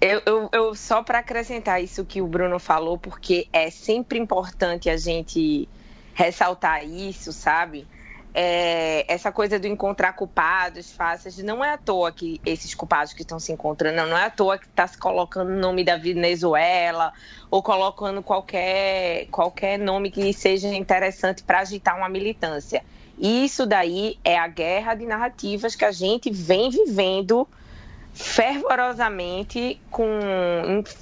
[0.00, 4.90] eu, eu, eu- só para acrescentar isso que o Bruno falou, porque é sempre importante
[4.90, 5.68] a gente
[6.12, 7.86] ressaltar isso, sabe?
[8.36, 13.22] É, essa coisa do encontrar culpados fáceis, não é à toa que esses culpados que
[13.22, 15.96] estão se encontrando, não, não é à toa que está se colocando o nome da
[15.96, 17.12] Venezuela
[17.48, 22.82] ou colocando qualquer, qualquer nome que seja interessante para agitar uma militância.
[23.16, 27.48] Isso daí é a guerra de narrativas que a gente vem vivendo
[28.12, 30.04] fervorosamente com,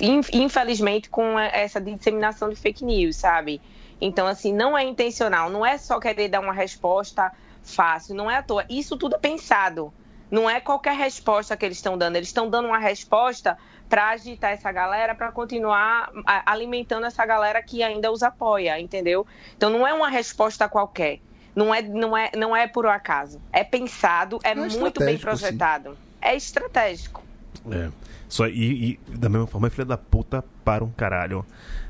[0.01, 3.61] in- infelizmente, com essa disseminação de fake news, sabe?
[4.05, 7.31] Então, assim, não é intencional, não é só querer dar uma resposta
[7.63, 8.65] fácil, não é à toa.
[8.69, 9.95] Isso tudo é pensado.
[10.29, 13.57] Não é qualquer resposta que eles estão dando, eles estão dando uma resposta
[13.89, 16.11] para agitar essa galera, para continuar
[16.47, 19.25] alimentando essa galera que ainda os apoia, entendeu?
[19.57, 21.21] Então não é uma resposta qualquer.
[21.55, 23.41] Não é, não é, não é por acaso.
[23.53, 25.21] É pensado, é, É muito bem estratégico, sim.
[25.21, 25.99] projetado.
[26.21, 27.23] É estratégico.
[27.71, 27.91] É.
[28.27, 31.45] Só, e, e da mesma forma, é filha da puta para um caralho.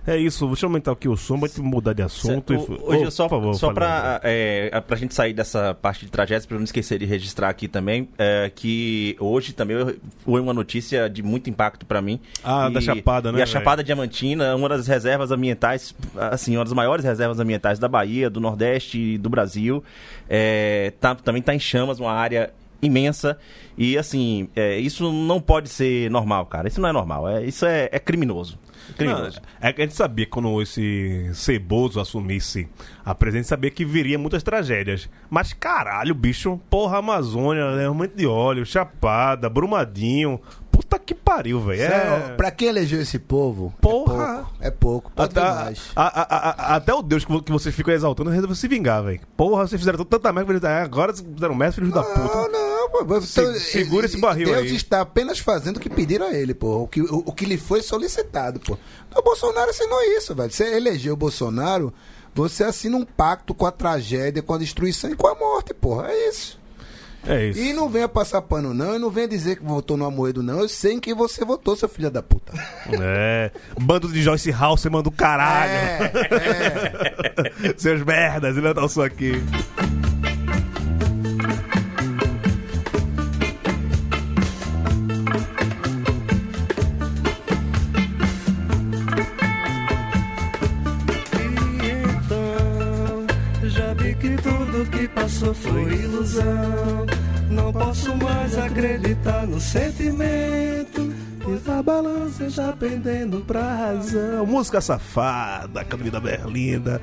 [0.04, 2.52] É isso, deixa eu aumentar aqui o som, vai mudar de assunto.
[2.52, 6.10] e- O- Hoje, Ô, só, favor, só pra, é, pra gente sair dessa parte de
[6.10, 9.76] tragédias, pra eu não esquecer de registrar aqui também, é, que hoje também
[10.24, 12.18] foi uma notícia de muito impacto pra mim.
[12.42, 13.52] Ah, da Chapada, né, E a velho?
[13.58, 18.40] Chapada Diamantina, uma das reservas ambientais, assim, uma das maiores reservas ambientais da Bahia, do
[18.40, 19.84] Nordeste e do Brasil.
[20.28, 23.38] É, tá, também tá em chamas, uma área imensa.
[23.78, 26.66] E, assim, é, isso não pode ser normal, cara.
[26.66, 27.28] Isso não é normal.
[27.28, 28.58] É, isso é, é criminoso.
[28.92, 29.40] Criminoso.
[29.60, 32.68] Não, é que a gente sabia que quando esse Ceboso assumisse
[33.04, 35.08] a presidência, sabia que viria muitas tragédias.
[35.30, 40.40] Mas caralho, bicho, porra, Amazônia, derramamento de óleo, Chapada, Brumadinho.
[40.70, 41.80] Puta que pariu, velho.
[41.80, 42.34] Sério, É...
[42.34, 44.14] Pra quem elegeu esse povo, Porra.
[44.24, 44.52] é pouco.
[44.60, 45.12] É pouco.
[45.12, 46.38] Pode Até, a- a-
[46.72, 49.20] a- até o Deus que, que vocês ficam exaltando resolveu se vingar, velho.
[49.36, 52.18] Porra, vocês fizeram tanta merda, que eles- agora vocês fizeram merda, filhos da puta.
[52.36, 52.61] Não, não.
[53.00, 54.74] Então, Se- segura esse barril Deus aí.
[54.76, 56.82] está apenas fazendo o que pediram a ele, pô.
[56.82, 58.76] O que, o, o que lhe foi solicitado, pô.
[59.16, 60.50] O Bolsonaro assinou isso, velho.
[60.50, 61.92] Você elegeu o Bolsonaro,
[62.34, 66.08] você assina um pacto com a tragédia, com a destruição e com a morte, porra.
[66.10, 66.60] É isso.
[67.24, 67.60] É isso.
[67.60, 68.96] E não venha passar pano, não.
[68.96, 70.58] E não venha dizer que votou no Amoedo, não.
[70.58, 72.52] Eu sei em quem você votou, seu filho da puta.
[73.00, 73.52] É.
[73.80, 75.70] Bando de Joyce Halseman do caralho.
[75.72, 76.12] É,
[77.78, 79.34] Seus merdas, ele não só aqui.
[95.42, 97.06] Que passou foi ilusão.
[97.50, 101.12] Não posso mais acreditar no sentimento.
[101.44, 104.46] E a balança já pendendo pra razão.
[104.46, 107.02] Música safada, Academia da Berlinda.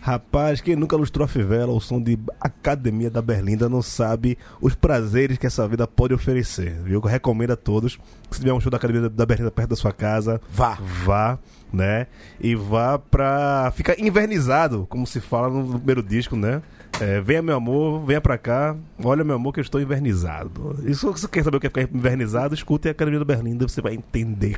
[0.00, 4.74] Rapaz, quem nunca lustrou a fivela ao som de Academia da Berlinda não sabe os
[4.74, 6.94] prazeres que essa vida pode oferecer, viu?
[6.94, 7.96] Eu recomendo a todos
[8.30, 10.78] que se tiver um show da Academia da Berlinda perto da sua casa, Vá.
[11.04, 11.38] vá,
[11.72, 12.06] né?
[12.40, 16.62] E vá pra ficar invernizado, como se fala no primeiro disco, né?
[17.00, 20.76] É, venha meu amor, venha pra cá, olha meu amor que eu estou invernizado.
[20.84, 23.68] E se você quer saber o que é ficar invernizado, escute a Academia da Berlinda,
[23.68, 24.56] você vai entender.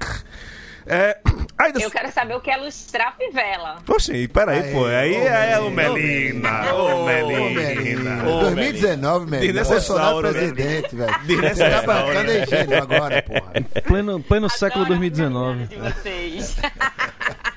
[0.87, 1.19] É,
[1.59, 3.77] ainda Eu quero saber o que é lustrar fivela.
[3.87, 4.87] Oxi, peraí, Aê, pô.
[4.87, 6.75] Aí ô, é o Melina, Melina.
[6.75, 8.25] Ô, Melina.
[8.25, 9.43] Ô, 2019, velho.
[9.43, 10.33] Desnecessário, Bolsonaro né?
[10.33, 11.55] presidente, velho.
[11.55, 13.53] Você tá bancando engenho agora, porra.
[13.87, 15.67] Pleno, pleno século Adoro a 2019.
[15.67, 16.57] de vocês.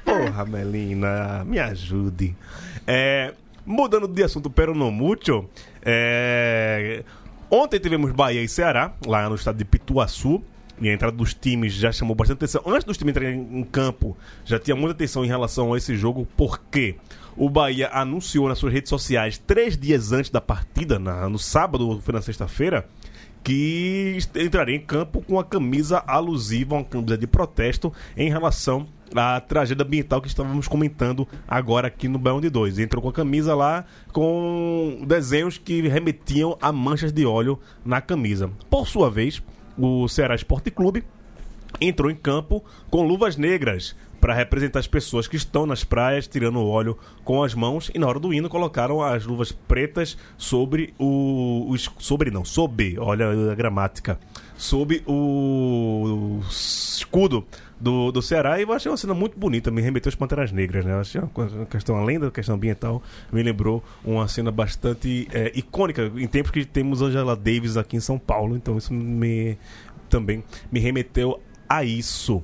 [0.04, 2.36] Porra, Melina, me ajude.
[2.86, 3.34] É,
[3.66, 5.46] mudando de assunto, pero no mucho.
[5.82, 7.04] É,
[7.50, 10.42] ontem tivemos Bahia e Ceará, lá no estado de Pituaçu.
[10.82, 12.64] E a entrada dos times já chamou bastante atenção.
[12.66, 16.28] Antes dos times entrarem em campo, já tinha muita atenção em relação a esse jogo,
[16.36, 16.96] porque
[17.38, 22.02] o Bahia anunciou nas suas redes sociais, três dias antes da partida, na- no sábado,
[22.04, 22.88] foi na sexta-feira,
[23.44, 29.40] que entraria em campo com a camisa alusiva, uma camisa de protesto em relação à
[29.40, 32.80] tragédia ambiental que estávamos comentando agora aqui no de Dois.
[32.80, 38.50] Entrou com a camisa lá com desenhos que remetiam a manchas de óleo na camisa.
[38.70, 39.42] Por sua vez,
[39.78, 41.04] o Ceará Esporte Clube
[41.82, 46.58] entrou em campo com luvas negras para representar as pessoas que estão nas praias tirando
[46.58, 50.94] o óleo com as mãos e na hora do hino colocaram as luvas pretas sobre
[50.98, 54.18] o, o sobre não, sob, olha a gramática,
[54.56, 57.46] sob o, escudo
[57.84, 60.86] do, do Ceará e eu achei uma cena muito bonita, me remeteu às Panteras Negras,
[60.86, 60.94] né?
[60.96, 66.26] Achei uma questão, além da questão ambiental, me lembrou uma cena bastante é, icônica em
[66.26, 69.58] tempos que temos Angela Davis aqui em São Paulo, então isso me
[70.10, 72.42] também me remeteu a isso.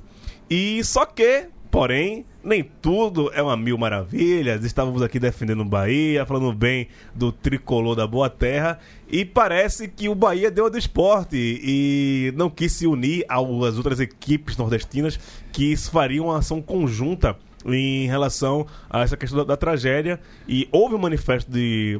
[0.50, 4.64] E só que, porém, nem tudo é uma mil maravilhas.
[4.64, 8.80] Estávamos aqui defendendo o Bahia, falando bem do tricolor da Boa Terra.
[9.10, 13.78] E parece que o Bahia deu a do esporte e não quis se unir às
[13.78, 15.20] outras equipes nordestinas
[15.52, 17.36] que fariam uma ação conjunta
[17.66, 20.20] em relação a essa questão da, da tragédia.
[20.48, 22.00] E houve um manifesto de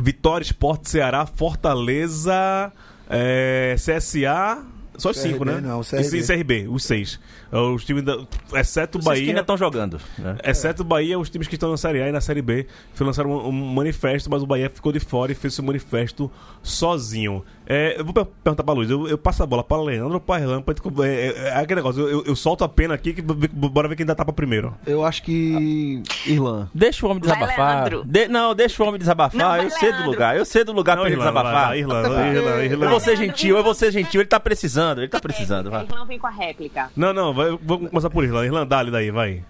[0.00, 2.72] Vitória, Esporte, Ceará, Fortaleza,
[3.08, 4.64] é, CSA.
[5.00, 5.60] Só os CRB cinco, né?
[5.60, 6.04] não, E CRB.
[6.04, 7.18] sim, CRB, os seis.
[7.52, 8.16] É, Os times da,
[8.54, 9.28] exceto o Vocês que Bahia.
[9.30, 10.00] ainda estão jogando.
[10.18, 10.36] né?
[10.44, 12.66] Exceto o Bahia, os times que estão na Série A e na Série B
[13.00, 16.30] lançaram um, um manifesto, mas o Bahia ficou de fora e fez esse manifesto
[16.62, 17.44] sozinho.
[17.66, 20.20] É, eu vou per- perguntar pra Luiz, eu, eu passo a bola pra Leandro ou
[20.20, 20.60] pra Irlan?
[20.60, 23.22] pra gente- É, é, é aquele negócio, eu, eu- eu solto a pena aqui, que,
[23.22, 24.74] bora ver quem dá tapa primeiro.
[24.86, 26.02] Eu acho que.
[26.26, 26.68] Irlan.
[26.74, 27.76] Deixa o homem Vai, desabafar.
[27.90, 28.04] Leandro.
[28.04, 29.38] De- não, deixa o homem desabafar.
[29.38, 30.36] Não, vai, eu sei do lugar.
[30.36, 31.68] Eu sei do lugar pra ele Irlan, vai, desabafar.
[31.68, 32.88] vai, Irlan, vai, Irlan, Eu Irlan.
[32.90, 34.20] vou ser gentil, eu vou ser gentil.
[34.20, 35.70] Ele tá precisando, ele tá precisando.
[35.70, 35.84] vai.
[35.84, 36.90] Irlão vem com a réplica.
[36.96, 38.46] Não, não, vai, vamos começar por Irlan.
[38.46, 39.44] Irlan, dá-lhe daí, vai.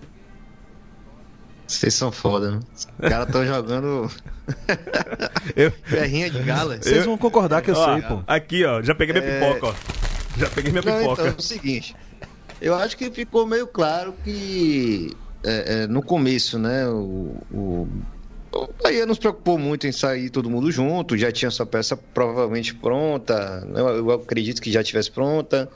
[1.66, 2.61] Vocês são foda, né?
[2.74, 4.11] Os caras estão jogando
[5.55, 6.76] Eu- ferrinha de gala.
[6.82, 8.22] Vocês vão concordar que eu Ó, sei, pô.
[8.26, 9.41] Aqui, ó, já peguei minha É.
[9.55, 9.74] pipoca, ó.
[10.36, 11.22] Já peguei minha Não, pipoca.
[11.22, 11.95] então, é o seguinte.
[12.61, 17.88] Eu acho que ficou meio claro que é, é, no começo, né, o, o,
[18.53, 21.96] o Bahia não se preocupou muito em sair todo mundo junto, já tinha sua peça
[21.96, 25.68] provavelmente pronta, né, eu, acredito que já estivesse pronta.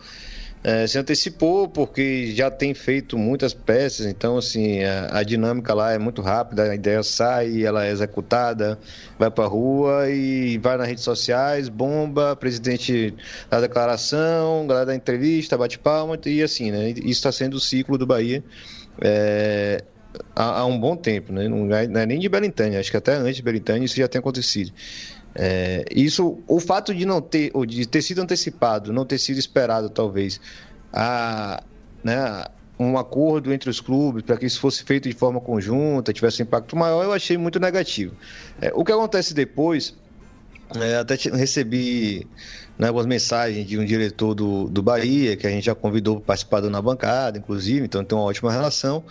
[0.66, 5.92] É, se antecipou porque já tem feito muitas peças, então assim a, a dinâmica lá
[5.92, 8.78] é muito rápida, a ideia sai, ela é executada,
[9.18, 13.14] vai pra rua e vai nas redes sociais, bomba, presidente
[13.50, 16.88] da declaração, galera da entrevista, bate palma e assim, né?
[16.92, 18.42] Isso está sendo o ciclo do Bahia
[19.00, 19.84] é,
[20.34, 21.48] há, há um bom tempo, né?
[21.48, 24.08] Não é, não é nem de Belintânia, acho que até antes de Belintânia isso já
[24.08, 24.72] tem acontecido.
[25.34, 29.38] É, isso, o fato de não ter, ou de ter sido antecipado, não ter sido
[29.38, 30.40] esperado, talvez,
[30.92, 31.62] a,
[32.04, 32.44] né,
[32.78, 36.44] um acordo entre os clubes para que isso fosse feito de forma conjunta, tivesse um
[36.44, 38.14] impacto maior, eu achei muito negativo.
[38.60, 39.94] É, o que acontece depois,
[40.76, 42.26] é, até recebi
[42.78, 46.26] né, algumas mensagens de um diretor do, do Bahia, que a gente já convidou para
[46.26, 49.04] participar do na bancada, inclusive, então tem uma ótima relação.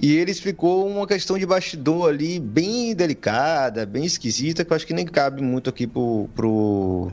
[0.00, 4.86] E ele explicou uma questão de bastidor ali bem delicada, bem esquisita, que eu acho
[4.86, 7.10] que nem cabe muito aqui pro, pro,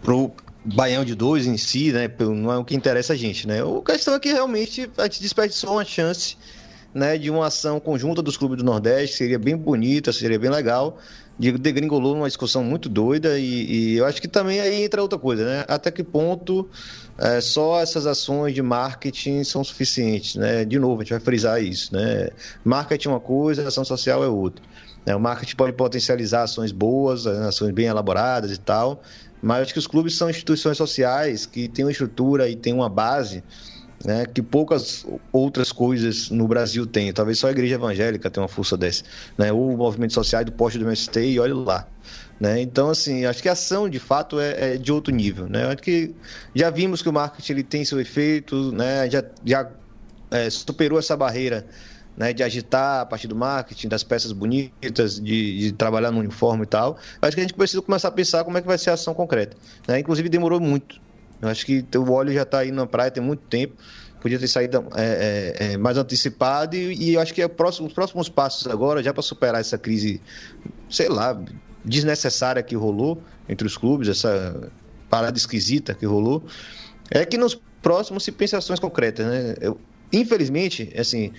[0.00, 0.32] pro
[0.64, 2.10] Baião de dois em si, né?
[2.20, 3.58] Não é o que interessa a gente, né?
[3.60, 6.36] A questão é que realmente a gente desperdiçou uma chance
[6.94, 10.98] né, de uma ação conjunta dos clubes do Nordeste, seria bem bonita, seria bem legal.
[11.38, 15.18] De degringolou numa discussão muito doida e, e eu acho que também aí entra outra
[15.18, 15.64] coisa, né?
[15.68, 16.68] Até que ponto
[17.16, 20.64] é, só essas ações de marketing são suficientes, né?
[20.64, 22.30] De novo, a gente vai frisar isso, né?
[22.64, 24.64] Marketing é uma coisa, ação social é outra.
[25.06, 25.14] né?
[25.14, 29.00] O marketing pode potencializar ações boas, ações bem elaboradas e tal,
[29.40, 32.88] mas acho que os clubes são instituições sociais que têm uma estrutura e têm uma
[32.88, 33.44] base
[34.04, 37.12] né, que poucas outras coisas no Brasil têm.
[37.12, 39.04] Talvez só a igreja evangélica tenha uma força dessa.
[39.36, 39.52] Né?
[39.52, 41.88] Ou o movimento social do poste do MST e olha lá.
[42.38, 42.60] Né?
[42.60, 45.48] Então, assim, acho que a ação de fato é, é de outro nível.
[45.48, 45.64] Né?
[45.64, 46.14] Acho que
[46.54, 49.10] já vimos que o marketing ele tem seu efeito, né?
[49.10, 49.68] já, já
[50.30, 51.66] é, superou essa barreira
[52.16, 56.64] né, de agitar a partir do marketing, das peças bonitas, de, de trabalhar no uniforme
[56.64, 56.98] e tal.
[57.22, 59.14] Acho que a gente precisa começar a pensar como é que vai ser a ação
[59.14, 59.56] concreta.
[59.86, 60.00] Né?
[60.00, 61.00] Inclusive, demorou muito.
[61.40, 63.74] Eu acho que o óleo já está aí na praia tem muito tempo.
[64.20, 67.86] Podia ter saído é, é, é, mais antecipado e, e eu acho que é próximo,
[67.86, 70.20] os próximos passos agora, já para superar essa crise,
[70.90, 71.40] sei lá,
[71.84, 74.72] desnecessária que rolou entre os clubes, essa
[75.08, 76.44] parada esquisita que rolou,
[77.10, 79.54] é que nos próximos se pense ações concretas, né?
[79.60, 79.80] Eu,
[80.12, 81.32] infelizmente, assim,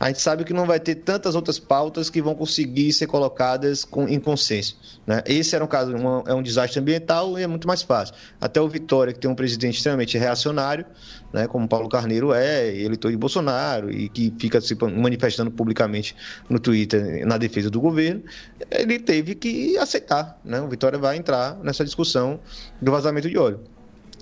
[0.00, 3.84] a gente sabe que não vai ter tantas outras pautas que vão conseguir ser colocadas
[3.84, 4.76] com, em consenso.
[5.06, 5.22] Né?
[5.26, 8.14] Esse era um caso, uma, é um desastre ambiental e é muito mais fácil.
[8.40, 10.86] Até o Vitória, que tem um presidente extremamente reacionário,
[11.32, 16.14] né, como Paulo Carneiro é, eleitor de Bolsonaro, e que fica se manifestando publicamente
[16.48, 18.22] no Twitter na defesa do governo,
[18.70, 20.38] ele teve que aceitar.
[20.44, 20.60] Né?
[20.60, 22.38] O Vitória vai entrar nessa discussão
[22.80, 23.60] do vazamento de óleo.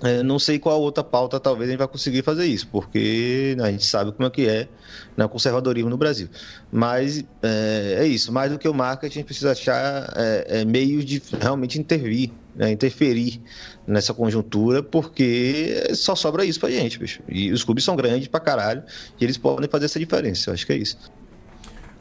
[0.03, 3.71] É, não sei qual outra pauta talvez a gente vai conseguir fazer isso, porque a
[3.71, 4.67] gente sabe como é que é
[5.15, 6.29] né, o conservadorismo no Brasil.
[6.71, 10.65] Mas é, é isso, mais do que o marketing, a gente precisa achar é, é,
[10.65, 13.41] meios de realmente intervir, né, interferir
[13.87, 17.21] nessa conjuntura, porque só sobra isso pra gente, bicho.
[17.27, 18.83] E os clubes são grandes pra caralho,
[19.19, 20.97] e eles podem fazer essa diferença, eu acho que é isso.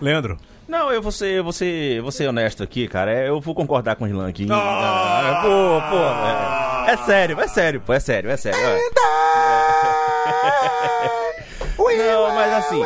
[0.00, 0.38] Leandro.
[0.68, 3.12] Não, eu vou ser, vou ser, vou ser honesto aqui, cara.
[3.12, 4.46] É, Eu vou concordar com o Rilan aqui.
[4.50, 6.55] Ah, pô, pô.
[6.86, 8.58] É, sério, é sério, pô, é sério, é sério.
[11.78, 12.82] Não, mas assim,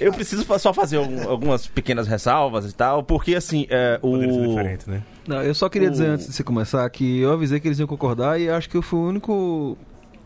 [0.00, 4.40] eu preciso só fazer algum- algumas pequenas ressalvas e tal, porque assim, é, Poderia ser
[4.40, 4.48] o...
[4.48, 5.02] diferente, né?
[5.26, 7.78] Não, eu só queria dizer O- antes de você começar que eu avisei que eles
[7.78, 9.76] iam concordar e acho que eu fui o único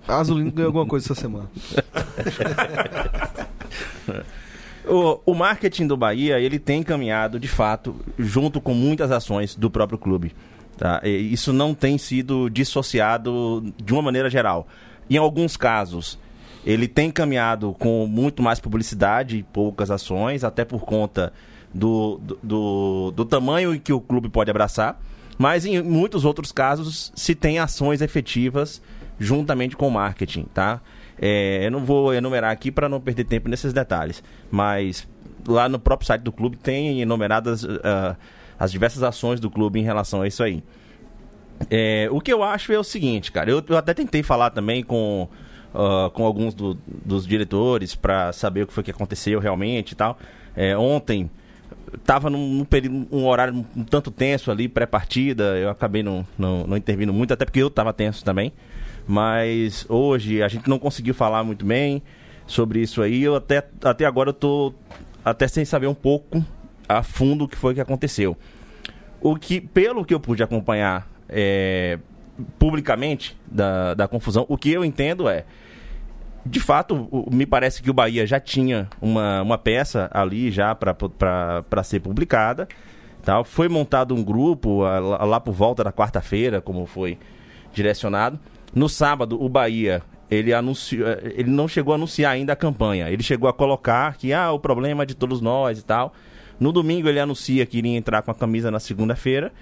[0.08, 1.48] azulino que ganhou alguma coisa essa semana.
[4.88, 9.68] O, o marketing do Bahia, ele tem caminhado, de fato, junto com muitas ações do
[9.68, 10.32] próprio clube.
[10.76, 11.00] Tá?
[11.04, 14.68] Isso não tem sido dissociado de uma maneira geral.
[15.08, 16.18] Em alguns casos,
[16.64, 21.32] ele tem caminhado com muito mais publicidade e poucas ações, até por conta
[21.72, 25.00] do, do, do, do tamanho em que o clube pode abraçar.
[25.38, 28.82] Mas em muitos outros casos, se tem ações efetivas
[29.18, 30.80] juntamente com o marketing, tá?
[31.18, 35.08] É, eu não vou enumerar aqui para não perder tempo nesses detalhes, mas
[35.46, 38.16] lá no próprio site do clube tem enumeradas ah,
[38.58, 40.62] as diversas ações do clube em relação a isso aí.
[41.70, 43.50] É, o que eu acho é o seguinte, cara.
[43.50, 45.28] Eu, eu até tentei falar também com,
[45.74, 49.94] ah, com alguns do- dos diretores para saber o que foi que aconteceu realmente e
[49.94, 50.18] tal.
[50.54, 51.30] É, ontem
[52.04, 55.56] tava num, num período, um horário um tanto tenso ali, pré-partida.
[55.58, 58.52] Eu acabei não, não, não intervindo muito, até porque eu tava tenso também.
[59.06, 62.02] Mas hoje a gente não conseguiu falar muito bem
[62.46, 63.22] sobre isso aí.
[63.22, 64.74] Eu até, até agora eu tô
[65.24, 66.44] até sem saber um pouco
[66.88, 68.36] a fundo o que foi que aconteceu.
[69.20, 71.98] O que, pelo que eu pude acompanhar é,
[72.58, 75.44] publicamente da, da confusão, o que eu entendo é
[76.48, 81.82] de fato, me parece que o Bahia já tinha uma, uma peça ali já para
[81.82, 82.68] ser publicada.
[83.24, 83.42] Tal.
[83.42, 87.18] Foi montado um grupo lá, lá por volta da quarta-feira, como foi
[87.74, 88.38] direcionado.
[88.72, 93.10] No sábado, o Bahia ele anunciou, eh, ele não chegou a anunciar ainda a campanha.
[93.10, 96.14] Ele chegou a colocar que ah, o problema é de todos nós e tal.
[96.58, 99.52] No domingo ele anuncia que iria entrar com a camisa na segunda-feira,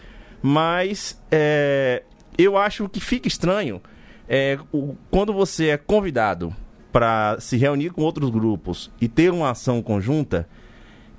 [0.43, 2.03] mas é,
[2.39, 3.81] eu acho que fica estranho
[4.29, 6.55] é, o- quando você é convidado
[6.93, 10.49] para se reunir com outros grupos e ter uma ação conjunta,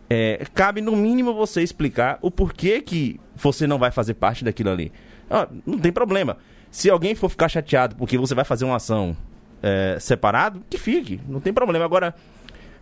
[0.09, 4.69] é, cabe no mínimo você explicar o porquê que você não vai fazer parte daquilo
[4.69, 4.91] ali.
[5.30, 6.38] Ah, não tem problema.
[6.71, 9.15] Se alguém for ficar chateado porque você vai fazer uma ação
[9.61, 11.84] é, separado, que fique, não tem problema.
[11.84, 12.13] Agora,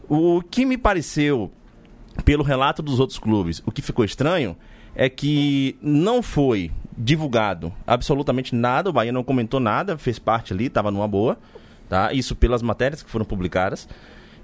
[0.10, 1.52] o que me pareceu,
[2.24, 4.56] pelo relato dos outros clubes, o que ficou estranho
[4.96, 10.68] é que não foi divulgado absolutamente nada, o Bahia não comentou nada, fez parte ali,
[10.68, 11.38] estava numa boa,
[11.90, 12.14] tá?
[12.14, 13.88] Isso pelas matérias que foram publicadas.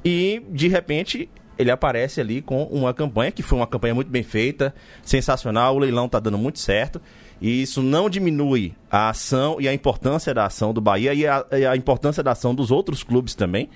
[0.03, 4.23] E, de repente, ele aparece ali com uma campanha que foi uma campanha muito bem
[4.23, 7.01] feita, sensacional, o leilão tá dando muito certo.
[7.41, 11.45] E isso não diminui a ação e a importância da ação do Bahia e a,
[11.51, 13.69] e a importância da ação dos outros clubes também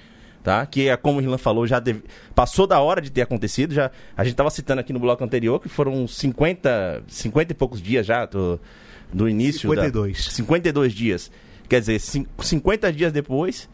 [0.44, 0.66] tá?
[0.66, 2.04] Que é como o Rilan falou, já deve-
[2.36, 3.74] passou da hora de ter acontecido.
[3.74, 7.82] Já a gente estava citando aqui no bloco anterior que foram 50, 50 e poucos
[7.82, 8.60] dias já do,
[9.12, 9.70] do início.
[9.74, 10.26] da- 52.
[10.32, 11.32] 52 dias.
[11.70, 13.70] Quer dizer, cin- 50 dias depois,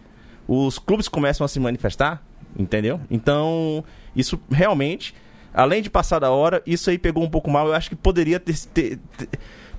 [0.48, 2.24] os clubes começam a se manifestar,
[2.58, 3.02] entendeu?
[3.10, 3.84] Então,
[4.16, 5.14] isso realmente,
[5.54, 7.68] além de passar da hora, isso aí pegou um pouco mal.
[7.68, 9.30] Eu acho que poderia ter, ter- ter-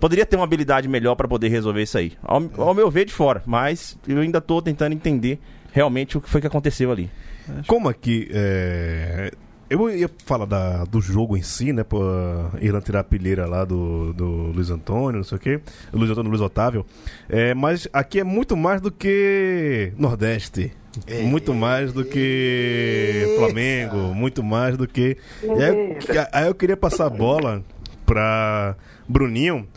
[0.01, 2.13] poderia ter uma habilidade melhor para poder resolver isso aí.
[2.23, 5.39] Ao, ao meu ver, de fora, mas eu ainda estou tentando entender
[5.73, 7.11] realmente o que foi que aconteceu ali.
[7.67, 8.29] Como aqui.
[8.33, 9.31] É...
[9.69, 11.85] Eu ia falar da, do jogo em si, né?
[11.85, 12.01] Pô,
[12.61, 15.61] Irã tirar a pilheira lá do, do Luiz Antônio, não sei o quê.
[15.93, 16.85] Luiz Antônio Luiz Otávio.
[17.29, 20.73] É, mas aqui é muito mais do que Nordeste.
[21.23, 24.13] Muito mais do que Flamengo.
[24.13, 25.17] Muito mais do que.
[25.41, 27.63] E aí, eu- aí eu queria passar a bola
[28.05, 28.75] pra
[29.09, 29.69] Bruninho.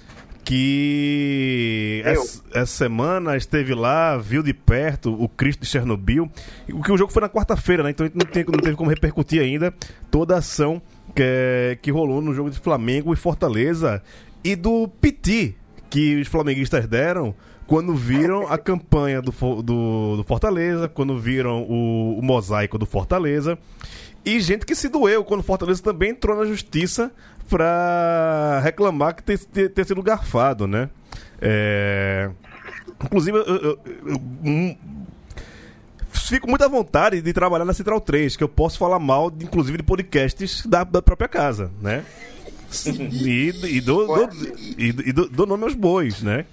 [0.44, 6.30] Que essa, essa semana esteve lá, viu de perto o Cristo de Chernobyl.
[6.72, 7.92] O que o jogo foi na quarta-feira, né?
[7.92, 9.74] Então não, tem, não teve como repercutir ainda
[10.12, 10.82] toda a ação
[11.16, 14.04] que, que rolou no jogo de Flamengo e Fortaleza.
[14.44, 15.56] E do piti
[15.90, 17.34] que os flamenguistas deram
[17.66, 19.32] quando viram a campanha do,
[19.62, 23.58] do, do Fortaleza, quando viram o, o mosaico do Fortaleza.
[24.26, 27.12] E gente que se doeu quando o Fortaleza também entrou na justiça
[27.50, 30.90] pra reclamar que ter, ter, ter sido garfado, né?
[31.42, 32.30] É...
[33.06, 34.78] Inclusive, eu, eu- eu- um-
[36.10, 39.46] fico muito à vontade de trabalhar na Central 3, que eu posso falar mal, de-
[39.46, 42.04] inclusive, de podcasts da, da própria casa, né?
[42.86, 44.30] E, e, dou, dou-
[44.78, 46.46] e, e dou- dou nome aos bois, né?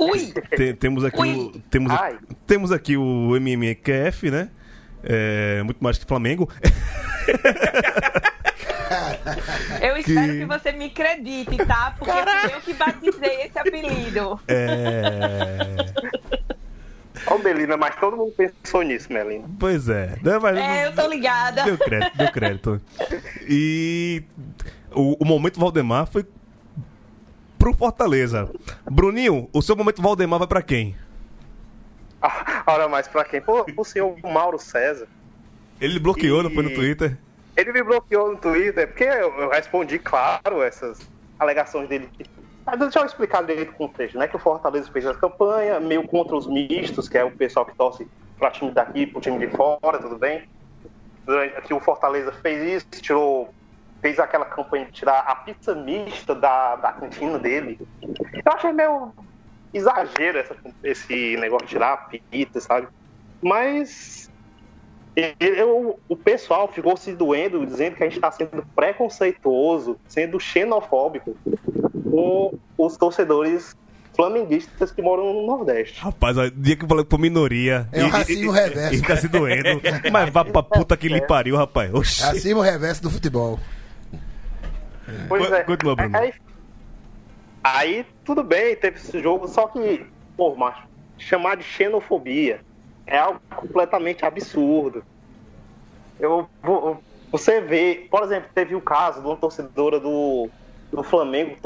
[0.00, 0.32] Ui!
[0.56, 2.18] Tem- temos aqui o, temos, Ai.
[2.46, 4.48] temos aqui o MMQF, né?
[5.04, 6.48] É, muito mais que Flamengo.
[9.80, 11.94] Eu espero Que- que você me acredite, tá?
[11.98, 14.40] Porque fui eu que batizei esse apelido.
[14.48, 15.58] É,
[17.26, 19.48] Ô, Belina, mas todo mundo pensou nisso, Melina.
[19.58, 20.16] pois é.
[20.22, 21.62] Né, mas- É, eu tô ligada.
[21.64, 22.80] Deu crédito, deu crédito.
[23.48, 24.24] E
[24.92, 26.26] o, o momento Valdemar foi
[27.58, 28.50] pro Fortaleza.
[28.90, 30.96] Bruninho, o seu momento Valdemar vai pra quem?
[32.66, 33.40] Ora mais pra quem?
[33.40, 35.06] Pô, o senhor Mauro César.
[35.80, 37.18] Ele bloqueou, não foi no E- Twitter?
[37.56, 40.98] Ele me bloqueou no Twitter porque eu, respondi, claro, essas
[41.38, 42.08] alegações dele.
[42.64, 44.28] Mas deixa eu explicar direito o contexto, né?
[44.28, 47.74] Que o Fortaleza fez essa campanha meio contra os mistos, que é o pessoal que
[47.74, 48.06] torce
[48.38, 50.48] pra time daqui, pro time de fora, tudo bem?
[51.66, 53.52] Que o Fortaleza fez isso, tirou,
[54.00, 57.78] fez aquela campanha de tirar a pizza mista da, da cantina dele.
[58.00, 59.12] Eu achei meio
[59.74, 62.88] exagero essa- esse negócio de tirar a pizza, sabe?
[63.40, 64.30] Mas
[65.38, 71.36] eu- o pessoal ficou se doendo, dizendo que a gente está sendo preconceituoso, sendo xenofóbico
[72.10, 73.76] com os torcedores
[74.14, 76.00] flamenguistas que moram no Nordeste.
[76.00, 77.88] Rapaz, o dia que eu falei pra minoria.
[77.92, 78.94] É o racismo reverso.
[78.94, 79.80] E fica se doendo.
[80.12, 81.92] Mas vá pra puta que lhe pariu, rapaz.
[81.92, 82.22] Oxi.
[82.22, 83.58] Acima o reverso do futebol.
[85.28, 85.62] Pois é.
[85.64, 86.16] continua, Bruno.
[86.16, 86.32] Aí,
[87.62, 90.04] aí, tudo bem, teve esse jogo, só que,
[90.36, 90.86] pô, macho,
[91.18, 92.60] chamar de xenofobia
[93.06, 95.04] é algo completamente absurdo.
[96.18, 96.48] Eu,
[97.30, 100.48] você vê, por exemplo, teve o caso de uma torcedora do,
[100.90, 101.56] do Flamengo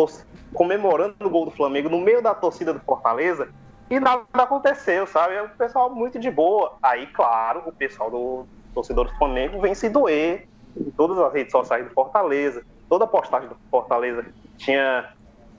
[0.55, 3.49] comemorando o gol do Flamengo no meio da torcida do Fortaleza
[3.91, 5.35] e nada aconteceu, sabe?
[5.35, 6.77] É o pessoal muito de boa.
[6.83, 11.53] Aí, claro, o pessoal do torcedor do Flamengo vem se doer em todas as redes
[11.53, 12.65] sociais do Fortaleza.
[12.89, 14.25] Toda postagem do Fortaleza
[14.57, 15.13] tinha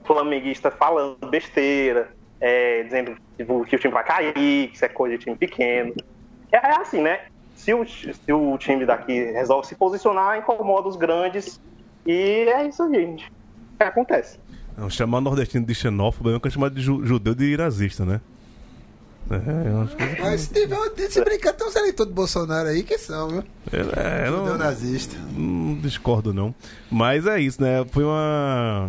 [0.04, 4.32] flamenguista falando besteira, é, dizendo que o time vai cair,
[4.68, 5.94] que isso é coisa de time pequeno.
[6.52, 7.20] É, é assim, né?
[7.54, 11.60] Se o, se o time daqui resolve se posicionar, incomoda os grandes.
[12.06, 12.12] E
[12.48, 13.30] é isso gente.
[13.80, 14.38] É, acontece.
[14.76, 18.20] Não, chamar nordestino de xenófobo é mesmo que chamar de ju- judeu de irazista, né?
[19.30, 20.22] É, eu acho que.
[20.22, 23.44] Mas se, tiver, se brincar, tem uns eleitores do Bolsonaro aí que são, viu?
[23.72, 25.16] É, Judeu não, nazista.
[25.36, 26.54] não discordo, não.
[26.90, 27.84] Mas é isso, né?
[27.90, 28.88] Foi uma.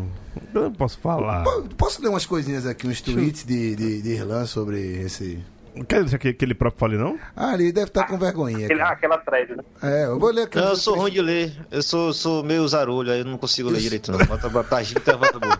[0.54, 1.44] Eu não posso falar.
[1.78, 5.40] Posso ler umas coisinhas aqui, uns tweets de, de, de Irlan sobre esse.
[5.88, 7.18] Quer deixar que, que ele próprio fale, não?
[7.36, 8.66] Ah, ele deve estar com vergonhinha.
[8.66, 8.92] Aquele- cara.
[8.94, 9.64] aquela thread, né?
[9.82, 10.58] É, eu vou ler aqui.
[10.58, 11.54] Não, eu sou ruim de ler.
[11.72, 13.84] Eu sou, sou meio zarolho, aí eu não consigo ler Isso.
[13.84, 14.18] direito, não.
[14.26, 15.60] Bota pra Gita e Evandro Boa.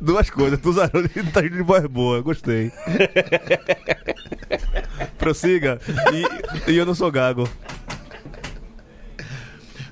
[0.00, 2.72] Duas coisas, tu zarou e tá de voz boa, gostei.
[5.18, 5.78] Prossiga.
[6.66, 7.48] E, e eu não sou gago.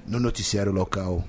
[0.06, 1.24] No noticiário local,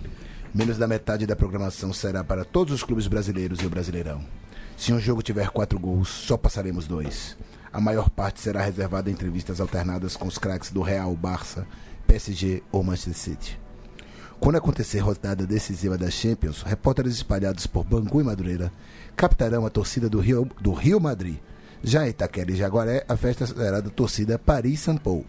[0.53, 4.23] menos da metade da programação será para todos os clubes brasileiros e o Brasileirão.
[4.77, 7.37] Se um jogo tiver quatro gols, só passaremos dois.
[7.71, 11.65] A maior parte será reservada a entrevistas alternadas com os craques do Real, Barça,
[12.05, 13.59] PSG ou Manchester City.
[14.41, 18.73] Quando acontecer rodada decisiva da Champions, repórteres espalhados por Bangu e Madureira
[19.15, 21.37] captarão a torcida do Rio, do Rio Madrid.
[21.83, 25.25] Já em Itaquera e Jaguaré, a festa será da torcida Paris-Saint-Paul.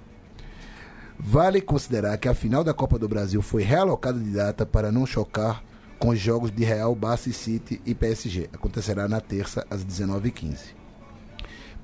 [1.19, 5.07] Vale considerar que a final da Copa do Brasil foi realocada de data para não
[5.07, 5.63] chocar
[5.99, 8.49] com os jogos de Real, Barça e City e PSG.
[8.53, 10.75] Acontecerá na terça, às 19h15.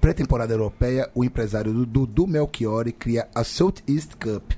[0.01, 4.53] Pré-temporada europeia, o empresário Dudu Melchiori cria a Southeast Cup,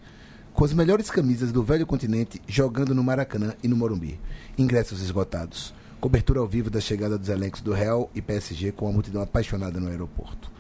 [0.52, 4.20] com as melhores camisas do velho continente jogando no Maracanã e no Morumbi.
[4.56, 5.74] Ingressos esgotados.
[6.00, 9.78] Cobertura ao vivo da chegada dos elencos do Real e PSG com a multidão apaixonada
[9.78, 10.50] no aeroporto.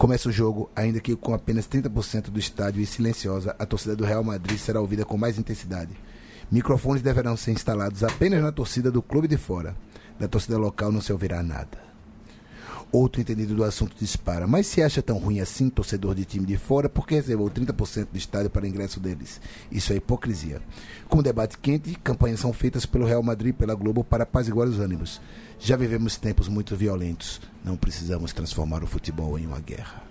[0.00, 4.02] Começa o jogo, ainda que com apenas 30% do estádio e silenciosa, a torcida do
[4.02, 5.90] Real Madrid será ouvida com mais intensidade.
[6.50, 9.76] Microfones deverão ser instalados apenas na torcida do clube de fora.
[10.18, 11.90] Da torcida local não se ouvirá nada.
[12.90, 14.46] Outro entendido do assunto dispara.
[14.46, 18.08] Mas se acha tão ruim assim, torcedor de time de fora, por que reservou 30%
[18.10, 19.38] do estádio para ingresso deles?
[19.70, 20.62] Isso é hipocrisia.
[21.10, 24.80] Com debate quente, campanhas são feitas pelo Real Madrid e pela Globo para apaziguar os
[24.80, 25.20] ânimos.
[25.60, 27.40] Já vivemos tempos muito violentos.
[27.64, 30.02] Não precisamos transformar o futebol em uma guerra.